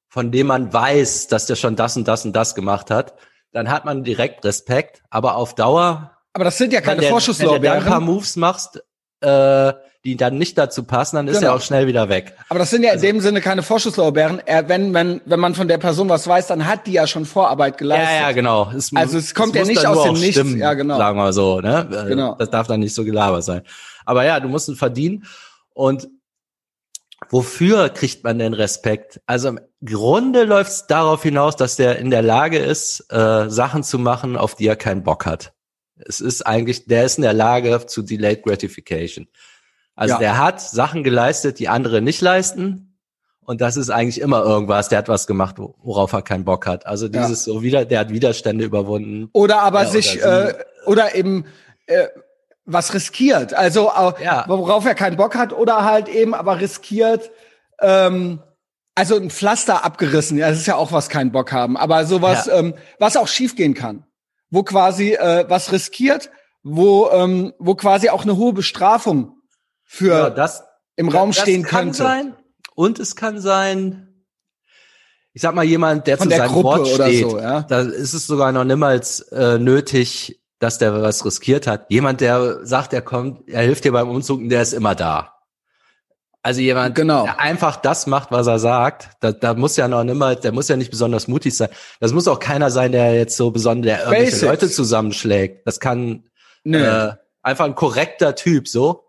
von 0.09 0.31
dem 0.31 0.47
man 0.47 0.73
weiß, 0.73 1.29
dass 1.29 1.47
der 1.47 1.57
schon 1.57 1.77
das 1.77 1.97
und 1.97 2.07
das 2.09 2.25
und 2.25 2.33
das 2.35 2.55
gemacht 2.55 2.91
hat. 2.91 3.15
Dann 3.53 3.71
hat 3.71 3.85
man 3.85 4.05
direkt 4.05 4.45
Respekt. 4.45 5.03
Aber 5.11 5.37
auf 5.37 5.55
Dauer, 5.55 6.13
Aber 6.33 6.45
das 6.45 6.59
sind 6.59 6.73
ja 6.73 6.81
keine 6.81 6.97
der, 7.01 7.03
wenn 7.03 7.09
du 7.09 7.11
Vorschusslorbeeren. 7.13 7.79
ein 7.79 7.85
paar 7.85 8.01
Moves 8.01 8.37
machst, 8.37 8.83
äh, 9.21 9.73
die 10.05 10.17
dann 10.17 10.37
nicht 10.37 10.59
dazu 10.59 10.83
passen, 10.85 11.17
dann 11.17 11.29
ist 11.29 11.39
Genau. 11.39 11.53
er 11.53 11.57
auch 11.57 11.61
schnell 11.63 11.87
wieder 11.87 12.09
weg. 12.11 12.35
Aber 12.51 12.59
das 12.59 12.71
sind 12.71 12.83
ja 12.83 12.91
Also 12.93 13.07
in 13.07 13.15
dem 13.15 13.21
Sinne 13.23 13.41
keine 13.41 13.63
Vorschusslorbeeren. 13.63 14.43
Er, 14.45 14.69
wenn, 14.69 14.93
wenn, 14.93 15.21
wenn 15.25 15.41
man 15.41 15.55
von 15.55 15.67
der 15.67 15.79
Person 15.79 16.09
was 16.11 16.27
weiß, 16.29 16.47
dann 16.49 16.67
hat 16.67 16.87
die 16.87 16.93
ja 16.93 17.07
schon 17.07 17.25
Vorarbeit 17.25 17.79
geleistet. 17.79 18.09
Ja, 18.21 18.27
ja, 18.29 18.33
genau. 18.33 18.71
Es, 18.77 18.91
Also 18.95 19.17
es 19.17 19.35
kommt 19.35 19.55
ja 19.55 19.63
muss 19.63 19.69
nicht 19.69 19.87
aus 19.87 20.05
dem 20.05 20.15
Nichts. 20.15 20.33
Stimmen, 20.35 20.59
Ja, 20.59 20.75
genau. 20.75 20.99
Sagen 20.99 21.17
wir 21.19 21.33
so, 21.33 21.61
ne? 21.61 21.89
Äh, 21.91 22.09
Genau. 22.09 22.35
Das 22.39 22.51
darf 22.51 22.67
dann 22.67 22.81
nicht 22.81 22.95
so 22.95 23.05
gelabert 23.05 23.45
sein. 23.45 23.63
Aber 24.05 24.25
ja, 24.25 24.41
du 24.41 24.49
musst 24.49 24.69
ihn 24.69 24.77
verdienen. 24.77 25.25
Und 25.73 26.09
wofür 27.31 27.89
kriegt 27.89 28.25
man 28.25 28.39
denn 28.39 28.53
Respekt? 28.55 29.21
Also 29.27 29.49
im 29.49 29.61
Grunde 29.85 30.45
läuft 30.45 30.71
es 30.71 30.87
darauf 30.87 31.23
hinaus, 31.23 31.57
dass 31.57 31.77
der 31.77 31.99
in 31.99 32.11
der 32.11 32.23
Lage 32.23 32.59
ist, 32.59 33.07
äh, 33.11 33.49
Sachen 33.49 33.83
zu 33.83 33.99
machen, 33.99 34.37
auf 34.37 34.55
die 34.55 34.67
er 34.67 34.77
keinen 34.77 35.03
Bock 35.03 35.27
hat. 35.27 35.53
Es 35.97 36.21
ist 36.21 36.43
eigentlich, 36.47 36.87
der 36.87 37.05
ist 37.05 37.17
in 37.19 37.23
der 37.23 37.33
Lage 37.33 37.87
zu 37.87 38.03
Delayed 38.03 38.43
Gratification. 38.43 39.29
Also 39.97 40.15
Ja. 40.15 40.19
der 40.19 40.39
hat 40.39 40.61
Sachen 40.61 41.05
geleistet, 41.05 41.59
die 41.59 41.69
andere 41.69 42.01
nicht 42.03 42.21
leisten. 42.21 42.91
Und 43.47 43.61
das 43.61 43.77
ist 43.77 43.91
eigentlich 43.91 44.21
immer 44.21 44.43
irgendwas. 44.43 44.89
Der 44.89 44.99
hat 44.99 45.09
was 45.09 45.27
gemacht, 45.27 45.57
wo- 45.59 45.75
worauf 45.83 46.13
er 46.15 46.23
keinen 46.23 46.45
Bock 46.45 46.67
hat. 46.67 46.87
Also 46.87 47.07
Ja. 47.07 47.23
dieses 47.23 47.45
so 47.45 47.63
wieder, 47.63 47.85
der 47.85 48.01
hat 48.01 48.11
Widerstände 48.11 48.65
überwunden. 48.65 49.29
Oder 49.33 49.61
aber 49.63 49.83
Ja, 49.83 49.89
sich, 49.91 50.19
oder 50.19 50.49
äh, 50.61 50.65
oder 50.87 51.15
eben 51.15 51.45
äh, 51.87 52.09
was 52.65 52.95
riskiert. 52.95 53.53
Also 53.53 53.91
auch, 53.91 54.19
Ja. 54.19 54.45
worauf 54.49 54.87
er 54.87 54.95
keinen 54.95 55.17
Bock 55.17 55.35
hat, 55.37 55.53
oder 55.53 55.85
halt 55.85 56.09
eben 56.09 56.35
aber 56.35 56.61
riskiert, 56.61 57.31
ähm, 57.81 58.41
also 58.95 59.17
ein 59.17 59.29
Pflaster 59.31 59.85
abgerissen, 59.85 60.39
ja, 60.39 60.49
das 60.49 60.59
ist 60.61 60.67
ja 60.67 60.77
auch 60.77 60.91
was 60.93 61.09
keinen 61.11 61.31
Bock 61.33 61.53
haben, 61.53 61.77
aber 61.77 62.07
sowas, 62.07 62.47
Ja. 62.47 62.55
ähm, 62.59 62.75
was 62.99 63.17
auch 63.19 63.29
schiefgehen 63.29 63.75
kann. 63.75 64.05
Wo 64.51 64.63
quasi 64.63 65.13
äh, 65.15 65.45
was 65.49 65.73
riskiert, 65.73 66.31
wo, 66.63 67.11
ähm, 67.11 67.53
wo 67.59 67.75
quasi 67.75 68.09
auch 68.09 68.23
eine 68.23 68.37
hohe 68.39 68.53
Bestrafung 68.55 69.34
für 69.85 70.09
Ja, 70.13 70.31
das 70.31 70.65
im 70.97 71.09
Raum 71.09 71.31
das 71.31 71.41
stehen 71.41 71.63
kann 71.63 71.87
könnte. 71.87 71.99
Sein. 71.99 72.37
Und 72.75 72.99
es 72.99 73.15
kann 73.17 73.41
sein, 73.41 74.25
ich 75.33 75.43
sag 75.43 75.55
mal, 75.55 75.65
jemand, 75.65 76.07
der 76.07 76.17
Von 76.19 76.25
zu 76.25 76.29
der 76.31 76.39
seinem 76.39 76.53
Gruppe 76.53 76.65
Wort 76.65 76.89
oder 76.95 77.07
steht. 77.07 77.29
so, 77.31 77.39
ja. 77.39 77.63
Da 77.63 77.81
ist 77.81 78.15
es 78.15 78.27
sogar 78.27 78.53
noch 78.53 78.65
niemals 78.65 79.21
äh, 79.33 79.59
nötig, 79.59 80.41
dass 80.61 80.79
der 80.79 81.03
was 81.03 81.25
riskiert 81.25 81.67
hat. 81.67 81.87
Jemand, 81.91 82.21
der 82.21 82.65
sagt, 82.67 82.93
er 82.93 83.03
kommt, 83.03 83.49
er 83.49 83.63
hilft 83.63 83.85
dir 83.85 83.93
beim 83.93 84.09
Umzug, 84.09 84.49
der 84.49 84.63
ist 84.63 84.73
immer 84.73 84.95
da. 84.95 85.31
Also 86.43 86.61
jemand, 86.61 86.95
Genau. 86.95 87.25
der 87.25 87.41
einfach 87.41 87.77
das 87.77 88.07
macht, 88.07 88.31
was 88.31 88.47
er 88.47 88.59
sagt. 88.59 89.09
Da, 89.21 89.33
da 89.33 89.55
muss 89.55 89.77
ja 89.77 89.89
noch 89.89 90.05
niemals, 90.05 90.41
der 90.43 90.53
muss 90.53 90.69
ja 90.69 90.77
nicht 90.77 90.91
besonders 90.91 91.27
mutig 91.27 91.57
sein. 91.57 91.69
Das 92.01 92.13
muss 92.13 92.29
auch 92.29 92.39
keiner 92.39 92.71
sein, 92.71 92.93
der 92.93 93.15
jetzt 93.15 93.37
so 93.37 93.51
besonders, 93.51 93.87
der 93.99 93.99
irgendwelche. 94.07 94.47
Leute 94.47 94.69
zusammenschlägt. 94.71 95.67
Das 95.67 95.81
kann 95.81 96.25
Nö. 96.65 96.79
äh, 96.85 97.13
einfach 97.43 97.65
ein 97.65 97.75
korrekter 97.75 98.35
Typ, 98.35 98.69
so. 98.69 99.04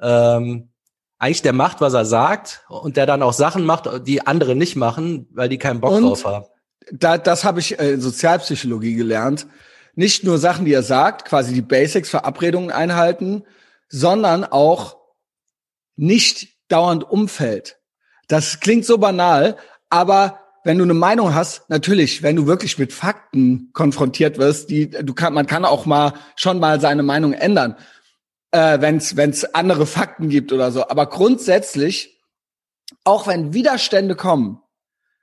Ähm, 0.00 0.68
eigentlich 1.18 1.42
der 1.42 1.52
macht, 1.52 1.80
was 1.80 1.94
er 1.94 2.04
sagt 2.04 2.64
und 2.68 2.96
der 2.96 3.06
dann 3.06 3.22
auch 3.22 3.32
Sachen 3.32 3.64
macht, 3.64 3.88
die 4.06 4.26
andere 4.26 4.54
nicht 4.54 4.76
machen, 4.76 5.26
weil 5.32 5.48
die 5.48 5.58
keinen 5.58 5.80
Bock 5.80 5.92
Und 5.92 6.02
drauf 6.02 6.24
haben. 6.24 6.46
da, 6.92 7.18
das 7.18 7.44
habe 7.44 7.60
ich 7.60 7.78
äh, 7.78 7.92
in 7.92 8.00
Sozialpsychologie 8.00 8.94
gelernt. 8.94 9.46
Nicht 9.94 10.24
nur 10.24 10.38
Sachen, 10.38 10.64
die 10.64 10.72
er 10.72 10.82
sagt, 10.82 11.24
quasi 11.24 11.54
die 11.54 11.62
Basics, 11.62 12.10
Verabredungen 12.10 12.70
einhalten, 12.70 13.44
sondern 13.88 14.44
auch 14.44 14.96
nicht 15.96 16.48
dauernd 16.68 17.08
umfällt. 17.08 17.78
Das 18.28 18.60
klingt 18.60 18.84
so 18.84 18.98
banal, 18.98 19.56
aber 19.90 20.40
wenn 20.64 20.78
du 20.78 20.84
eine 20.84 20.94
Meinung 20.94 21.34
hast, 21.34 21.68
natürlich, 21.68 22.22
wenn 22.22 22.36
du 22.36 22.46
wirklich 22.46 22.78
mit 22.78 22.92
Fakten 22.92 23.70
konfrontiert 23.74 24.38
wirst, 24.38 24.70
die 24.70 24.90
du 24.90 25.12
kann, 25.12 25.34
man 25.34 25.46
kann 25.46 25.64
auch 25.64 25.84
mal 25.84 26.14
schon 26.36 26.58
mal 26.58 26.80
seine 26.80 27.02
Meinung 27.02 27.34
ändern, 27.34 27.76
äh, 28.54 28.80
wenn 28.80 28.96
es 29.30 29.44
andere 29.54 29.84
Fakten 29.86 30.28
gibt 30.28 30.52
oder 30.52 30.70
so. 30.70 30.88
Aber 30.88 31.06
grundsätzlich, 31.06 32.20
auch 33.04 33.26
wenn 33.26 33.52
Widerstände 33.52 34.14
kommen, 34.14 34.60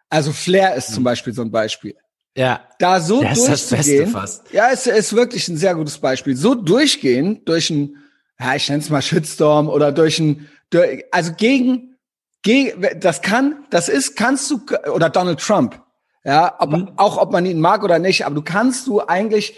also 0.09 0.33
Flair 0.33 0.75
ist 0.75 0.93
zum 0.93 1.03
Beispiel 1.05 1.33
so 1.33 1.41
ein 1.41 1.51
Beispiel 1.51 1.95
Ja, 2.35 2.67
da 2.79 2.99
so 2.99 3.21
Das 3.23 3.37
ist 3.39 3.47
das 3.47 3.69
Beste 3.69 3.75
durchzugehen. 3.75 4.07
fast. 4.09 4.51
Ja, 4.51 4.69
es 4.71 4.85
ist 4.85 5.15
wirklich 5.15 5.47
ein 5.47 5.55
sehr 5.57 5.75
gutes 5.75 5.97
Beispiel. 5.99 6.35
So 6.35 6.53
durchgehen 6.55 7.43
durch 7.45 7.69
ein, 7.69 7.95
ja, 8.39 8.55
ich 8.55 8.67
nenne 8.67 8.81
es 8.81 8.89
mal 8.89 9.01
Shitstorm 9.01 9.69
oder 9.69 9.93
durch 9.93 10.19
ein, 10.19 10.49
durch, 10.69 11.05
also 11.11 11.31
gegen, 11.33 11.97
gegen, 12.41 12.85
das 12.99 13.21
kann, 13.21 13.65
das 13.69 13.87
ist, 13.87 14.17
kannst 14.17 14.51
du, 14.51 14.59
oder 14.93 15.09
Donald 15.09 15.39
Trump, 15.39 15.81
ja, 16.25 16.55
ob, 16.59 16.71
Mhm. 16.71 16.91
auch 16.97 17.17
ob 17.17 17.31
man 17.31 17.45
ihn 17.45 17.61
mag 17.61 17.83
oder 17.83 17.97
nicht, 17.99 18.25
aber 18.25 18.35
du 18.35 18.41
kannst 18.41 18.87
du 18.87 18.99
eigentlich 19.01 19.57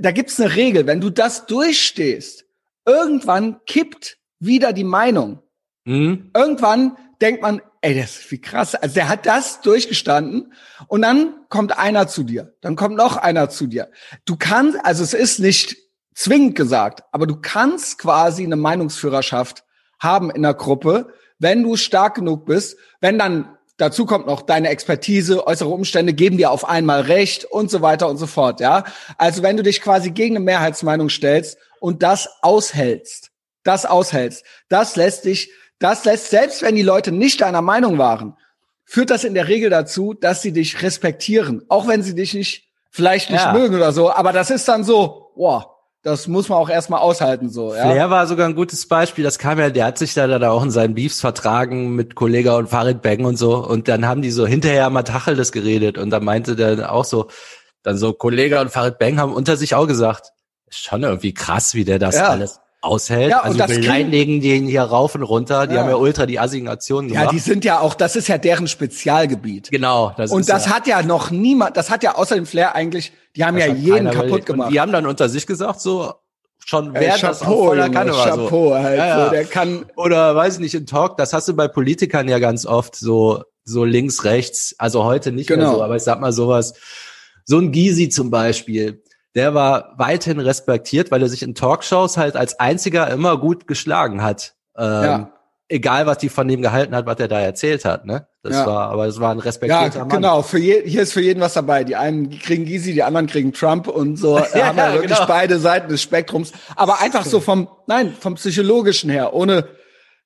da 0.00 0.10
gibt's 0.10 0.40
eine 0.40 0.56
Regel, 0.56 0.86
wenn 0.88 1.00
du 1.00 1.10
das 1.10 1.46
durchstehst, 1.46 2.45
irgendwann 2.86 3.60
kippt 3.66 4.18
wieder 4.38 4.72
die 4.72 4.84
Meinung. 4.84 5.42
Mhm. 5.84 6.30
Irgendwann 6.34 6.96
denkt 7.20 7.42
man, 7.42 7.60
ey, 7.80 7.98
das 7.98 8.18
ist 8.18 8.30
wie 8.30 8.40
krass. 8.40 8.74
Also 8.74 8.94
der 8.94 9.08
hat 9.08 9.26
das 9.26 9.60
durchgestanden 9.60 10.52
und 10.88 11.02
dann 11.02 11.34
kommt 11.48 11.78
einer 11.78 12.08
zu 12.08 12.22
dir, 12.22 12.54
dann 12.60 12.76
kommt 12.76 12.96
noch 12.96 13.16
einer 13.16 13.48
zu 13.48 13.66
dir. 13.66 13.90
Du 14.24 14.36
kannst, 14.36 14.78
also 14.84 15.02
es 15.02 15.14
ist 15.14 15.38
nicht 15.38 15.76
zwingend 16.14 16.54
gesagt, 16.54 17.02
aber 17.12 17.26
du 17.26 17.36
kannst 17.36 17.98
quasi 17.98 18.44
eine 18.44 18.56
Meinungsführerschaft 18.56 19.64
haben 19.98 20.30
in 20.30 20.42
der 20.42 20.54
Gruppe, 20.54 21.12
wenn 21.38 21.62
du 21.62 21.76
stark 21.76 22.14
genug 22.16 22.46
bist, 22.46 22.78
wenn 23.00 23.18
dann 23.18 23.56
Dazu 23.78 24.06
kommt 24.06 24.26
noch 24.26 24.40
deine 24.40 24.70
Expertise, 24.70 25.46
äußere 25.46 25.68
Umstände 25.68 26.14
geben 26.14 26.38
dir 26.38 26.50
auf 26.50 26.66
einmal 26.66 27.02
Recht 27.02 27.44
und 27.44 27.70
so 27.70 27.82
weiter 27.82 28.08
und 28.08 28.16
so 28.16 28.26
fort, 28.26 28.60
ja. 28.60 28.84
Also 29.18 29.42
wenn 29.42 29.58
du 29.58 29.62
dich 29.62 29.82
quasi 29.82 30.12
gegen 30.12 30.36
eine 30.36 30.44
Mehrheitsmeinung 30.46 31.10
stellst 31.10 31.58
und 31.80 32.02
das 32.02 32.28
aushältst, 32.42 33.30
das 33.64 33.86
aushältst, 33.86 34.44
das 34.68 34.96
lässt 34.96 35.24
dich 35.24 35.50
das 35.78 36.04
lässt, 36.04 36.30
selbst 36.30 36.62
wenn 36.62 36.74
die 36.74 36.82
Leute 36.82 37.12
nicht 37.12 37.40
deiner 37.40 37.62
Meinung 37.62 37.98
waren, 37.98 38.36
führt 38.84 39.10
das 39.10 39.24
in 39.24 39.34
der 39.34 39.48
Regel 39.48 39.70
dazu, 39.70 40.14
dass 40.14 40.42
sie 40.42 40.52
dich 40.52 40.82
respektieren. 40.82 41.62
Auch 41.68 41.86
wenn 41.86 42.02
sie 42.02 42.14
dich 42.14 42.34
nicht, 42.34 42.68
vielleicht 42.90 43.30
nicht 43.30 43.44
ja. 43.44 43.52
mögen 43.52 43.74
oder 43.74 43.92
so. 43.92 44.10
Aber 44.10 44.32
das 44.32 44.50
ist 44.50 44.66
dann 44.68 44.84
so, 44.84 45.32
boah, 45.36 45.72
das 46.02 46.28
muss 46.28 46.48
man 46.48 46.58
auch 46.58 46.70
erstmal 46.70 47.00
aushalten, 47.00 47.50
so, 47.50 47.74
ja. 47.74 47.82
Flair 47.82 48.10
war 48.10 48.28
sogar 48.28 48.48
ein 48.48 48.54
gutes 48.54 48.86
Beispiel. 48.86 49.24
Das 49.24 49.40
kam 49.40 49.58
ja, 49.58 49.70
der 49.70 49.86
hat 49.86 49.98
sich 49.98 50.14
da, 50.14 50.26
da 50.38 50.50
auch 50.50 50.62
in 50.62 50.70
seinen 50.70 50.94
Beefs 50.94 51.20
vertragen 51.20 51.96
mit 51.96 52.14
Kollega 52.14 52.56
und 52.56 52.68
Farid 52.68 53.02
Bang 53.02 53.24
und 53.24 53.36
so. 53.36 53.56
Und 53.56 53.88
dann 53.88 54.06
haben 54.06 54.22
die 54.22 54.30
so 54.30 54.46
hinterher 54.46 54.88
mal 54.88 55.02
Tacheles 55.02 55.50
geredet. 55.50 55.98
Und 55.98 56.10
da 56.10 56.20
meinte 56.20 56.54
der 56.54 56.92
auch 56.92 57.04
so, 57.04 57.26
dann 57.82 57.98
so 57.98 58.12
Kollega 58.12 58.60
und 58.60 58.70
Farid 58.70 58.98
Bang 58.98 59.18
haben 59.18 59.34
unter 59.34 59.56
sich 59.56 59.74
auch 59.74 59.88
gesagt, 59.88 60.32
schon 60.68 61.02
irgendwie 61.02 61.34
krass, 61.34 61.74
wie 61.74 61.84
der 61.84 61.98
das 61.98 62.16
ja. 62.16 62.28
alles 62.28 62.60
aushält. 62.80 63.30
Ja, 63.30 63.40
also 63.40 63.52
und 63.52 63.58
das 63.58 63.68
beleidigen 63.68 64.40
den 64.40 64.66
hier 64.66 64.82
rauf 64.82 65.14
und 65.14 65.22
runter. 65.22 65.66
Die 65.66 65.74
ja. 65.74 65.82
haben 65.82 65.90
ja 65.90 65.96
ultra 65.96 66.26
die 66.26 66.38
Assignation 66.38 67.08
gemacht. 67.08 67.24
Ja, 67.24 67.30
die 67.30 67.38
sind 67.38 67.64
ja 67.64 67.80
auch, 67.80 67.94
das 67.94 68.16
ist 68.16 68.28
ja 68.28 68.38
deren 68.38 68.68
Spezialgebiet. 68.68 69.70
Genau. 69.70 70.12
Das 70.16 70.30
und 70.30 70.48
das 70.48 70.66
ja. 70.66 70.74
hat 70.74 70.86
ja 70.86 71.02
noch 71.02 71.30
niemand, 71.30 71.76
das 71.76 71.90
hat 71.90 72.02
ja 72.02 72.14
außer 72.14 72.34
dem 72.34 72.46
Flair 72.46 72.74
eigentlich, 72.74 73.12
die 73.34 73.44
haben 73.44 73.56
das 73.56 73.66
ja 73.66 73.74
jeden 73.74 74.10
kaputt 74.10 74.46
gemacht. 74.46 74.72
Die 74.72 74.80
haben 74.80 74.92
dann 74.92 75.06
unter 75.06 75.28
sich 75.28 75.46
gesagt, 75.46 75.80
so, 75.80 76.14
schon 76.64 76.94
wer 76.94 77.02
ja, 77.02 77.18
das 77.18 77.40
Chapeau, 77.40 77.66
voller 77.66 77.88
Kanne 77.88 78.12
war. 78.12 78.24
Chapeau, 78.24 78.68
so. 78.68 78.74
halt, 78.74 78.98
ja, 78.98 79.06
ja. 79.06 79.24
So, 79.24 79.30
der 79.30 79.44
kann. 79.44 79.86
Oder 79.96 80.34
weiß 80.34 80.54
ich 80.54 80.60
nicht, 80.60 80.74
in 80.74 80.86
Talk, 80.86 81.16
das 81.16 81.32
hast 81.32 81.48
du 81.48 81.54
bei 81.54 81.68
Politikern 81.68 82.28
ja 82.28 82.38
ganz 82.38 82.66
oft, 82.66 82.96
so, 82.96 83.42
so 83.64 83.84
links, 83.84 84.24
rechts, 84.24 84.74
also 84.78 85.04
heute 85.04 85.32
nicht 85.32 85.48
genau. 85.48 85.62
mehr 85.62 85.72
so, 85.72 85.82
aber 85.82 85.96
ich 85.96 86.02
sag 86.02 86.20
mal 86.20 86.32
sowas, 86.32 86.74
so 87.44 87.58
ein 87.58 87.72
Gysi 87.72 88.08
zum 88.08 88.30
Beispiel, 88.30 89.02
der 89.36 89.54
war 89.54 89.92
weiterhin 89.98 90.40
respektiert, 90.40 91.10
weil 91.10 91.22
er 91.22 91.28
sich 91.28 91.42
in 91.42 91.54
Talkshows 91.54 92.16
halt 92.16 92.36
als 92.36 92.58
einziger 92.58 93.08
immer 93.10 93.36
gut 93.36 93.66
geschlagen 93.66 94.22
hat. 94.22 94.54
Ähm, 94.76 95.02
ja. 95.04 95.30
Egal, 95.68 96.06
was 96.06 96.18
die 96.18 96.28
von 96.30 96.48
dem 96.48 96.62
gehalten 96.62 96.94
hat, 96.94 97.06
was 97.06 97.18
er 97.18 97.28
da 97.28 97.40
erzählt 97.40 97.84
hat, 97.84 98.06
ne? 98.06 98.28
Das 98.42 98.54
ja. 98.54 98.66
war, 98.66 98.90
aber 98.90 99.06
es 99.06 99.20
war 99.20 99.32
ein 99.32 99.40
respektierter 99.40 99.98
ja, 99.98 100.04
Mann. 100.04 100.08
Genau, 100.08 100.42
für 100.42 100.58
je, 100.58 100.88
hier 100.88 101.02
ist 101.02 101.12
für 101.12 101.20
jeden 101.20 101.40
was 101.40 101.54
dabei. 101.54 101.84
Die 101.84 101.96
einen 101.96 102.30
kriegen 102.30 102.64
Gysi, 102.64 102.94
die 102.94 103.02
anderen 103.02 103.26
kriegen 103.26 103.52
Trump 103.52 103.88
und 103.88 104.16
so 104.16 104.38
ja, 104.54 104.66
haben 104.66 104.78
ja 104.78 104.92
wirklich 104.94 105.12
genau. 105.12 105.26
beide 105.26 105.58
Seiten 105.58 105.88
des 105.88 106.00
Spektrums. 106.00 106.52
Aber 106.74 107.00
einfach 107.00 107.26
so 107.26 107.40
vom, 107.40 107.68
nein, 107.88 108.14
vom 108.18 108.36
psychologischen 108.36 109.10
her, 109.10 109.34
ohne, 109.34 109.66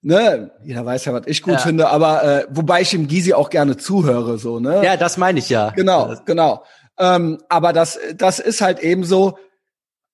ne, 0.03 0.53
jeder 0.63 0.87
weiß 0.87 1.07
ja, 1.07 1.15
was 1.15 1.23
ich 1.27 1.43
gut 1.43 1.61
finde, 1.61 1.89
aber 1.89 2.23
äh, 2.23 2.47
wobei 2.51 2.83
ich 2.83 2.91
dem 2.91 3.09
Gysi 3.09 3.33
auch 3.33 3.51
gerne 3.51 3.77
zuhöre, 3.77 4.39
so, 4.39 4.61
ne? 4.61 4.85
Ja, 4.85 4.97
das 4.97 5.17
meine 5.17 5.39
ich 5.41 5.49
ja. 5.49 5.71
Genau, 5.71 6.15
genau. 6.27 6.63
Ähm, 7.01 7.39
aber 7.49 7.73
das, 7.73 7.99
das 8.15 8.39
ist 8.39 8.61
halt 8.61 8.81
eben 8.81 9.05
so, 9.05 9.39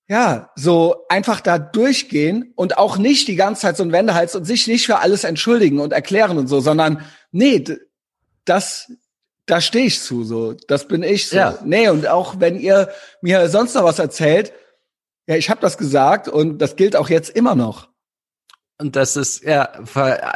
ja, 0.09 0.51
so 0.55 1.05
einfach 1.09 1.41
da 1.41 1.59
durchgehen 1.59 2.53
und 2.55 2.79
auch 2.79 2.97
nicht 2.97 3.27
die 3.27 3.35
ganze 3.35 3.63
Zeit 3.63 3.77
so 3.77 3.83
ein 3.83 3.91
Wendehals 3.91 4.37
und 4.37 4.45
sich 4.45 4.69
nicht 4.69 4.87
für 4.87 5.01
alles 5.01 5.25
entschuldigen 5.25 5.81
und 5.81 5.93
erklären 5.93 6.39
und 6.39 6.47
so, 6.47 6.61
sondern 6.61 7.05
nee, 7.33 7.65
das, 8.45 8.93
da 9.47 9.61
stehe 9.61 9.87
ich 9.87 10.01
zu, 10.01 10.23
so, 10.23 10.53
das 10.69 10.87
bin 10.87 11.03
ich 11.03 11.29
so. 11.29 11.37
Ja. 11.37 11.59
Nee, 11.65 11.89
und 11.89 12.07
auch 12.07 12.39
wenn 12.39 12.59
ihr 12.59 12.89
mir 13.21 13.49
sonst 13.49 13.75
noch 13.75 13.83
was 13.83 13.99
erzählt, 13.99 14.53
ja, 15.27 15.35
ich 15.35 15.51
habe 15.51 15.61
das 15.61 15.77
gesagt 15.77 16.29
und 16.29 16.59
das 16.59 16.77
gilt 16.77 16.95
auch 16.95 17.09
jetzt 17.09 17.31
immer 17.31 17.57
noch. 17.57 17.89
Und 18.79 18.95
das 18.95 19.17
ist 19.17 19.43
ja 19.43 19.65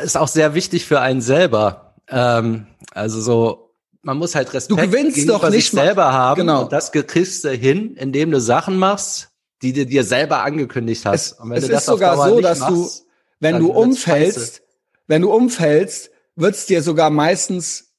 ist 0.03 0.17
auch 0.17 0.27
sehr 0.27 0.55
wichtig 0.55 0.85
für 0.85 1.01
einen 1.01 1.21
selber. 1.21 1.95
Ähm, 2.09 2.67
also 2.93 3.21
so 3.21 3.70
man 4.03 4.17
muss 4.17 4.35
halt 4.35 4.53
Respekt 4.53 4.71
du 4.71 4.77
gewinnst 4.77 5.29
doch 5.29 5.49
nicht 5.51 5.71
selber 5.71 6.13
haben. 6.13 6.41
Genau. 6.41 6.63
Und 6.63 6.73
das 6.73 6.93
kriegst 6.93 7.45
du 7.45 7.51
hin, 7.51 7.97
indem 7.97 8.31
du 8.31 8.41
Sachen 8.41 8.77
machst, 8.77 9.31
die 9.63 9.73
du 9.73 9.87
dir 9.87 10.05
selber 10.05 10.43
angekündigt 10.43 11.05
hast. 11.05 11.33
Es, 11.33 11.33
und 11.33 11.51
wenn 11.51 11.59
es 11.59 11.67
du 11.67 11.73
das 11.73 11.83
ist 11.83 11.87
sogar 11.87 12.29
so, 12.29 12.41
dass 12.41 12.61
machst, 12.61 13.01
du, 13.01 13.07
wenn 13.41 13.59
du 13.59 13.71
umfällst, 13.71 14.63
wenn 15.07 15.23
du 15.23 15.33
umfällst, 15.33 16.11
wird's 16.37 16.67
dir 16.67 16.83
sogar 16.83 17.11
meistens 17.11 17.95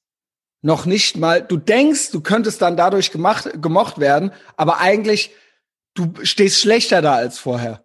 noch 0.61 0.85
nicht 0.85 1.17
mal, 1.17 1.41
du 1.41 1.57
denkst, 1.57 2.11
du 2.11 2.21
könntest 2.21 2.61
dann 2.61 2.77
dadurch 2.77 3.11
gemacht, 3.11 3.49
gemocht 3.61 3.99
werden, 3.99 4.31
aber 4.57 4.79
eigentlich, 4.79 5.31
du 5.95 6.13
stehst 6.23 6.59
schlechter 6.59 7.01
da 7.01 7.15
als 7.15 7.39
vorher. 7.39 7.83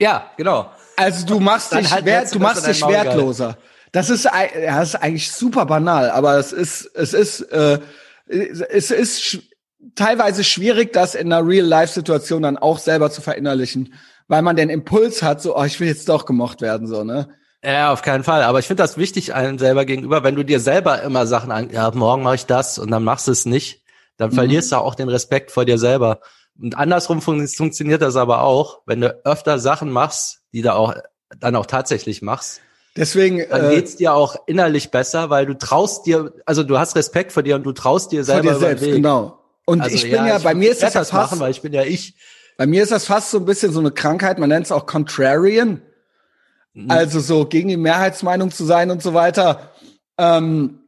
Ja, 0.00 0.30
genau. 0.36 0.70
Also 0.96 1.26
du 1.26 1.40
machst 1.40 1.72
dich, 1.72 1.90
halt 1.90 2.04
wert, 2.04 2.34
du 2.34 2.38
machst 2.38 2.66
dich 2.66 2.82
wertloser. 2.82 3.56
Das 3.92 4.10
ist, 4.10 4.24
ja, 4.24 4.32
das 4.78 4.90
ist 4.90 4.94
eigentlich 4.96 5.30
super 5.30 5.66
banal, 5.66 6.10
aber 6.10 6.38
es 6.38 6.52
ist, 6.52 6.90
es 6.94 7.14
ist, 7.14 7.40
äh, 7.52 7.78
es 8.26 8.90
ist 8.90 9.22
sch 9.22 9.38
teilweise 9.94 10.42
schwierig, 10.42 10.92
das 10.92 11.14
in 11.14 11.32
einer 11.32 11.46
Real-Life-Situation 11.46 12.42
dann 12.42 12.56
auch 12.56 12.78
selber 12.78 13.10
zu 13.10 13.20
verinnerlichen, 13.20 13.94
weil 14.28 14.42
man 14.42 14.56
den 14.56 14.68
Impuls 14.68 15.22
hat, 15.22 15.40
so, 15.40 15.56
oh, 15.56 15.64
ich 15.64 15.78
will 15.78 15.88
jetzt 15.88 16.08
doch 16.08 16.26
gemocht 16.26 16.60
werden, 16.60 16.86
so, 16.86 17.04
ne? 17.04 17.28
Ja, 17.64 17.92
auf 17.92 18.02
keinen 18.02 18.24
Fall. 18.24 18.42
Aber 18.42 18.58
ich 18.58 18.66
finde 18.66 18.82
das 18.82 18.96
wichtig 18.96 19.34
einem 19.34 19.58
selber 19.58 19.84
gegenüber, 19.84 20.22
wenn 20.22 20.36
du 20.36 20.44
dir 20.44 20.60
selber 20.60 21.02
immer 21.02 21.26
Sachen 21.26 21.50
an, 21.50 21.70
ja, 21.70 21.90
morgen 21.92 22.22
mache 22.22 22.36
ich 22.36 22.46
das 22.46 22.78
und 22.78 22.90
dann 22.90 23.04
machst 23.04 23.26
du 23.26 23.32
es 23.32 23.46
nicht, 23.46 23.82
dann 24.16 24.30
mhm. 24.30 24.34
verlierst 24.34 24.72
du 24.72 24.76
auch 24.76 24.94
den 24.94 25.08
Respekt 25.08 25.50
vor 25.50 25.64
dir 25.64 25.78
selber. 25.78 26.20
Und 26.60 26.76
andersrum 26.76 27.20
fun 27.20 27.46
funktioniert 27.48 28.02
das 28.02 28.16
aber 28.16 28.42
auch, 28.42 28.82
wenn 28.86 29.00
du 29.00 29.08
öfter 29.24 29.58
Sachen 29.58 29.90
machst, 29.90 30.40
die 30.52 30.62
du 30.62 30.74
auch 30.74 30.94
dann 31.38 31.56
auch 31.56 31.66
tatsächlich 31.66 32.22
machst, 32.22 32.60
Deswegen 32.96 33.44
dann 33.48 33.70
äh, 33.70 33.74
geht's 33.74 33.96
dir 33.96 34.14
auch 34.14 34.36
innerlich 34.46 34.90
besser, 34.90 35.30
weil 35.30 35.46
du 35.46 35.54
traust 35.54 36.06
dir, 36.06 36.32
also 36.46 36.62
du 36.62 36.78
hast 36.78 36.96
Respekt 36.96 37.32
vor 37.32 37.42
dir 37.42 37.56
und 37.56 37.64
du 37.64 37.72
traust 37.72 38.12
dir 38.12 38.24
selber 38.24 38.52
vor 38.52 38.52
dir 38.54 38.58
selbst, 38.58 38.84
genau. 38.84 39.38
Und 39.66 39.82
also, 39.82 39.94
ich 39.94 40.04
bin 40.04 40.12
ja, 40.12 40.26
ja 40.26 40.36
ich 40.38 40.44
bei 40.44 40.54
mir 40.54 40.70
ist 40.70 40.82
das, 40.82 40.94
das 40.94 41.10
fast, 41.10 41.32
machen, 41.32 41.40
weil 41.40 41.50
ich 41.50 41.60
bin 41.60 41.72
ja 41.72 41.82
ich. 41.82 42.14
Bei 42.56 42.66
mir 42.66 42.82
ist 42.82 42.92
das 42.92 43.04
fast 43.04 43.30
so 43.30 43.38
ein 43.38 43.44
bisschen 43.44 43.72
so 43.72 43.80
eine 43.80 43.90
Krankheit, 43.90 44.38
man 44.38 44.48
nennt 44.48 44.66
es 44.66 44.72
auch 44.72 44.86
Contrarian. 44.86 45.82
Mhm. 46.72 46.90
Also 46.90 47.20
so 47.20 47.44
gegen 47.44 47.68
die 47.68 47.76
Mehrheitsmeinung 47.76 48.50
zu 48.50 48.64
sein 48.64 48.90
und 48.90 49.02
so 49.02 49.12
weiter. 49.12 49.72
Ähm, 50.16 50.80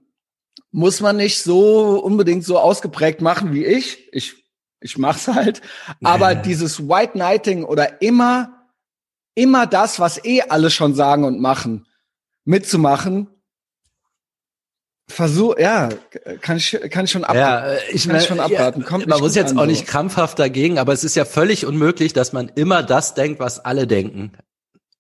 muss 0.71 1.01
man 1.01 1.16
nicht 1.16 1.42
so 1.42 1.99
unbedingt 1.99 2.44
so 2.44 2.59
ausgeprägt 2.59 3.21
machen 3.21 3.53
wie 3.53 3.64
ich. 3.64 4.09
Ich 4.12 4.37
ich 4.81 4.97
mach's 4.97 5.27
halt, 5.27 5.61
aber 6.03 6.35
dieses 6.37 6.88
White 6.88 7.12
Knighting 7.12 7.64
oder 7.64 8.01
immer 8.01 8.55
immer 9.35 9.66
das, 9.66 10.01
was 10.01 10.25
eh 10.25 10.42
alle 10.42 10.71
schon 10.71 10.94
sagen 10.94 11.25
und 11.25 11.40
machen 11.40 11.87
mitzumachen. 12.48 13.28
Versuch, 15.11 15.58
ja, 15.58 15.88
kann 16.42 16.58
ich, 16.58 16.78
kann 16.90 17.06
ich 17.06 17.11
schon 17.11 17.24
ab, 17.24 17.34
ja, 17.34 17.66
äh, 17.66 17.78
ich 17.92 18.04
kann 18.04 18.16
mein, 18.16 18.24
schon 18.24 18.40
abraten. 18.40 18.84
Kommt 18.84 19.06
man 19.06 19.20
muss 19.20 19.34
jetzt 19.34 19.52
an, 19.52 19.58
auch 19.58 19.66
nicht 19.66 19.87
krampfhaft 19.87 20.38
dagegen, 20.38 20.78
aber 20.78 20.92
es 20.92 21.02
ist 21.02 21.16
ja 21.16 21.24
völlig 21.24 21.64
unmöglich, 21.64 22.12
dass 22.12 22.34
man 22.34 22.50
immer 22.54 22.82
das 22.82 23.14
denkt, 23.14 23.40
was 23.40 23.64
alle 23.64 23.87
denken, 23.87 24.32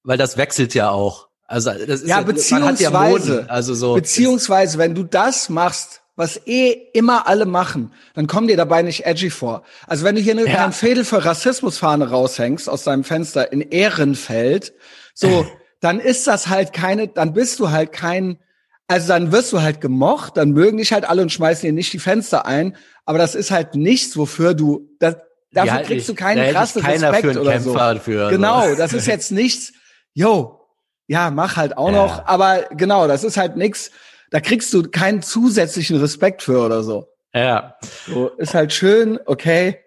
weil 0.02 0.16
das 0.16 0.38
wechselt 0.38 0.72
ja 0.72 0.90
auch. 0.90 1.28
Also 1.46 1.72
das 1.72 2.00
ist 2.00 2.08
ja, 2.08 2.20
ja 2.20 2.22
beziehungsweise, 2.22 2.82
ja 2.84 2.90
Moden, 2.90 3.50
also 3.50 3.74
so 3.74 3.94
beziehungsweise, 3.94 4.78
wenn 4.78 4.94
du 4.94 5.02
das 5.02 5.50
machst, 5.50 6.02
was 6.16 6.40
eh 6.46 6.72
immer 6.94 7.26
alle 7.26 7.44
machen, 7.44 7.92
dann 8.14 8.26
komm 8.26 8.48
dir 8.48 8.56
dabei 8.56 8.82
nicht 8.82 9.04
edgy 9.04 9.30
vor. 9.30 9.62
Also 9.86 10.04
wenn 10.04 10.14
du 10.14 10.22
hier 10.22 10.32
eine 10.32 10.46
ja. 10.46 10.70
Fädel 10.70 11.04
für 11.04 11.24
Rassismusfahne 11.24 12.08
raushängst 12.08 12.68
aus 12.68 12.84
deinem 12.84 13.04
Fenster 13.04 13.52
in 13.52 13.60
Ehrenfeld, 13.60 14.72
so 15.14 15.46
dann 15.80 16.00
ist 16.00 16.26
das 16.26 16.48
halt 16.48 16.72
keine, 16.72 17.08
dann 17.08 17.32
bist 17.32 17.60
du 17.60 17.70
halt 17.70 17.92
kein, 17.92 18.38
also 18.86 19.08
dann 19.08 19.32
wirst 19.32 19.52
du 19.52 19.62
halt 19.62 19.80
gemocht, 19.80 20.36
dann 20.36 20.50
mögen 20.50 20.78
dich 20.78 20.92
halt 20.92 21.08
alle 21.08 21.22
und 21.22 21.32
schmeißen 21.32 21.66
dir 21.66 21.72
nicht 21.72 21.92
die 21.92 21.98
Fenster 21.98 22.46
ein, 22.46 22.76
aber 23.04 23.18
das 23.18 23.34
ist 23.34 23.50
halt 23.50 23.74
nichts, 23.74 24.16
wofür 24.16 24.54
du, 24.54 24.88
das, 24.98 25.16
dafür 25.52 25.80
ja, 25.80 25.82
kriegst 25.82 26.08
du 26.08 26.14
keinen 26.14 26.52
krassen 26.52 26.84
Respekt 26.84 27.36
oder 27.36 27.52
Kämpfer 27.52 27.94
so. 27.94 28.00
Für, 28.00 28.30
genau, 28.30 28.74
das 28.74 28.92
ist 28.92 29.06
jetzt 29.06 29.30
nichts, 29.30 29.72
yo, 30.14 30.60
ja, 31.06 31.30
mach 31.30 31.56
halt 31.56 31.76
auch 31.76 31.90
ja. 31.90 31.96
noch, 31.96 32.26
aber 32.26 32.66
genau, 32.72 33.06
das 33.06 33.24
ist 33.24 33.36
halt 33.36 33.56
nichts, 33.56 33.90
da 34.30 34.40
kriegst 34.40 34.72
du 34.74 34.82
keinen 34.90 35.22
zusätzlichen 35.22 35.98
Respekt 35.98 36.42
für 36.42 36.64
oder 36.64 36.82
so. 36.82 37.08
Ja. 37.34 37.76
So, 38.06 38.28
ist 38.28 38.54
halt 38.54 38.72
schön, 38.72 39.18
okay. 39.26 39.80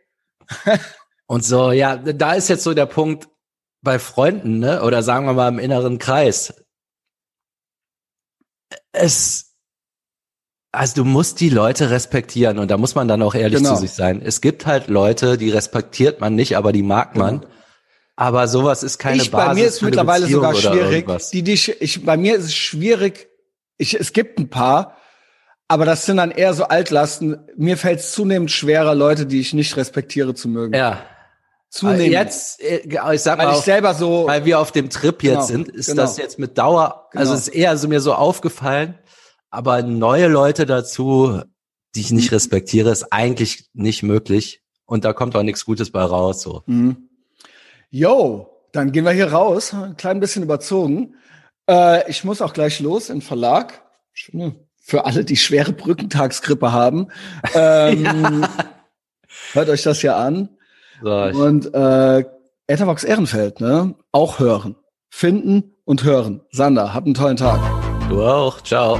und 1.28 1.44
so, 1.44 1.72
ja, 1.72 1.96
da 1.98 2.34
ist 2.34 2.50
jetzt 2.50 2.64
so 2.64 2.74
der 2.74 2.86
Punkt, 2.86 3.28
bei 3.82 4.00
Freunden, 4.00 4.60
ne, 4.60 4.82
oder 4.84 5.04
sagen 5.04 5.26
wir 5.26 5.34
mal 5.34 5.50
im 5.50 5.60
inneren 5.60 5.98
Kreis, 6.00 6.54
es, 8.92 9.48
Also 10.74 11.04
du 11.04 11.06
musst 11.06 11.40
die 11.42 11.50
Leute 11.50 11.90
respektieren 11.90 12.58
und 12.58 12.72
da 12.72 12.78
muss 12.78 12.96
man 12.96 13.08
dann 13.08 13.22
auch 13.22 13.36
ehrlich 13.36 13.58
Genau. 13.60 13.76
zu 13.76 13.82
sich 13.82 13.92
sein. 13.92 14.22
Es 14.24 14.40
gibt 14.40 14.66
halt 14.66 14.88
Leute, 14.88 15.38
die 15.38 15.50
respektiert 15.50 16.22
man 16.22 16.36
nicht, 16.36 16.56
aber 16.56 16.72
die 16.72 16.84
mag 16.84 17.16
man. 17.18 17.46
Aber 18.16 18.48
sowas 18.48 18.84
ist 18.84 18.98
keine 18.98 19.22
ich, 19.22 19.32
Basis 19.32 19.48
bei 19.48 19.54
mir 19.56 19.68
ist 19.68 19.82
mittlerweile 19.82 20.26
Beziehung 20.26 20.44
sogar 20.44 20.56
schwierig. 20.56 21.08
Die, 21.34 21.44
die, 21.44 21.54
ich, 21.54 21.82
ich, 21.82 22.06
bei 22.06 22.16
mir 22.18 22.36
ist 22.38 22.46
es 22.46 22.56
schwierig. 22.56 23.28
Ich, 23.78 24.00
es 24.00 24.14
gibt 24.14 24.38
ein 24.40 24.50
paar, 24.50 24.96
aber 25.68 25.86
das 25.86 26.06
sind 26.06 26.18
dann 26.18 26.32
eher 26.32 26.54
so 26.54 26.66
Altlasten. 26.66 27.38
Mir 27.58 27.78
fällt 27.78 28.00
es 28.00 28.12
zunehmend 28.12 28.52
schwerer, 28.52 28.94
Leute, 28.94 29.26
die 29.26 29.40
ich 29.40 29.54
nicht 29.54 29.76
respektiere, 29.76 30.36
zu 30.36 30.48
mögen. 30.50 30.74
Ja. 30.76 31.02
Zunehmend. 31.72 32.12
Jetzt, 32.12 32.62
äh, 32.62 32.82
ich 33.14 33.22
sag 33.22 33.38
weil 33.40 33.46
mal, 33.46 33.52
ich 33.54 33.58
auf, 33.60 33.64
selber 33.64 33.94
so. 33.94 34.28
weil 34.28 34.44
wir 34.46 34.60
auf 34.60 34.72
dem 34.74 34.90
Trip 34.90 35.24
jetzt 35.24 35.34
Genau, 35.34 35.42
sind, 35.64 35.70
ist 35.70 35.86
genau. 35.88 36.02
das 36.02 36.18
jetzt 36.18 36.38
mit 36.38 36.58
Dauer, 36.58 37.08
also 37.14 37.32
Genau. 37.32 37.34
es 37.34 37.48
ist 37.48 37.56
eher 37.56 37.78
so 37.78 37.88
mir 37.88 38.02
so 38.02 38.14
aufgefallen, 38.14 39.00
aber 39.50 39.82
neue 39.82 40.28
Leute 40.28 40.66
dazu, 40.66 41.42
die 41.96 42.02
ich 42.02 42.12
Mhm. 42.12 42.18
nicht 42.18 42.32
respektiere, 42.34 42.92
ist 42.92 43.12
eigentlich 43.14 43.70
nicht 43.74 44.04
möglich. 44.04 44.62
Und 44.86 45.06
da 45.06 45.14
kommt 45.14 45.36
auch 45.38 45.44
nichts 45.44 45.64
Gutes 45.66 45.92
bei 45.92 46.04
raus, 46.04 46.42
so. 46.42 46.64
Mhm. 46.66 47.10
Yo, 47.90 48.50
dann 48.74 48.92
gehen 48.92 49.06
wir 49.06 49.12
hier 49.12 49.32
raus. 49.32 49.74
Ein 49.74 49.96
klein 49.96 50.20
bisschen 50.20 50.44
überzogen. 50.44 51.16
Äh, 51.70 52.10
ich 52.10 52.26
muss 52.26 52.42
auch 52.42 52.52
gleich 52.54 52.82
los 52.82 53.10
in 53.10 53.22
Verlag. 53.22 53.82
Für 54.84 55.06
alle, 55.06 55.24
die 55.24 55.38
schwere 55.38 55.72
Brückentagsgrippe 55.72 56.72
haben. 56.74 57.08
Ähm, 57.56 58.46
Hört 59.54 59.70
euch 59.70 59.84
das 59.84 60.02
ja 60.02 60.18
an. 60.18 60.50
So 61.02 61.26
ich, 61.28 61.36
Und 61.36 61.74
äh, 61.74 62.24
Ethervox 62.68 63.04
Ehrenfeld, 63.04 63.60
ne? 63.60 63.96
Auch 64.12 64.40
hören. 64.40 64.76
Finden 65.10 65.76
und 65.86 66.04
hören. 66.04 66.42
Sander, 66.52 66.94
habt 66.94 67.06
einen 67.06 67.16
tollen 67.16 67.38
Tag. 67.38 67.60
du 68.10 68.24
auch, 68.24 68.62
ciao. 68.62 69.00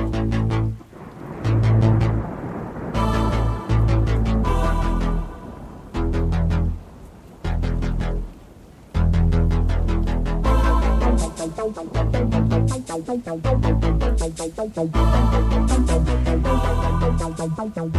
Thank 17.66 17.96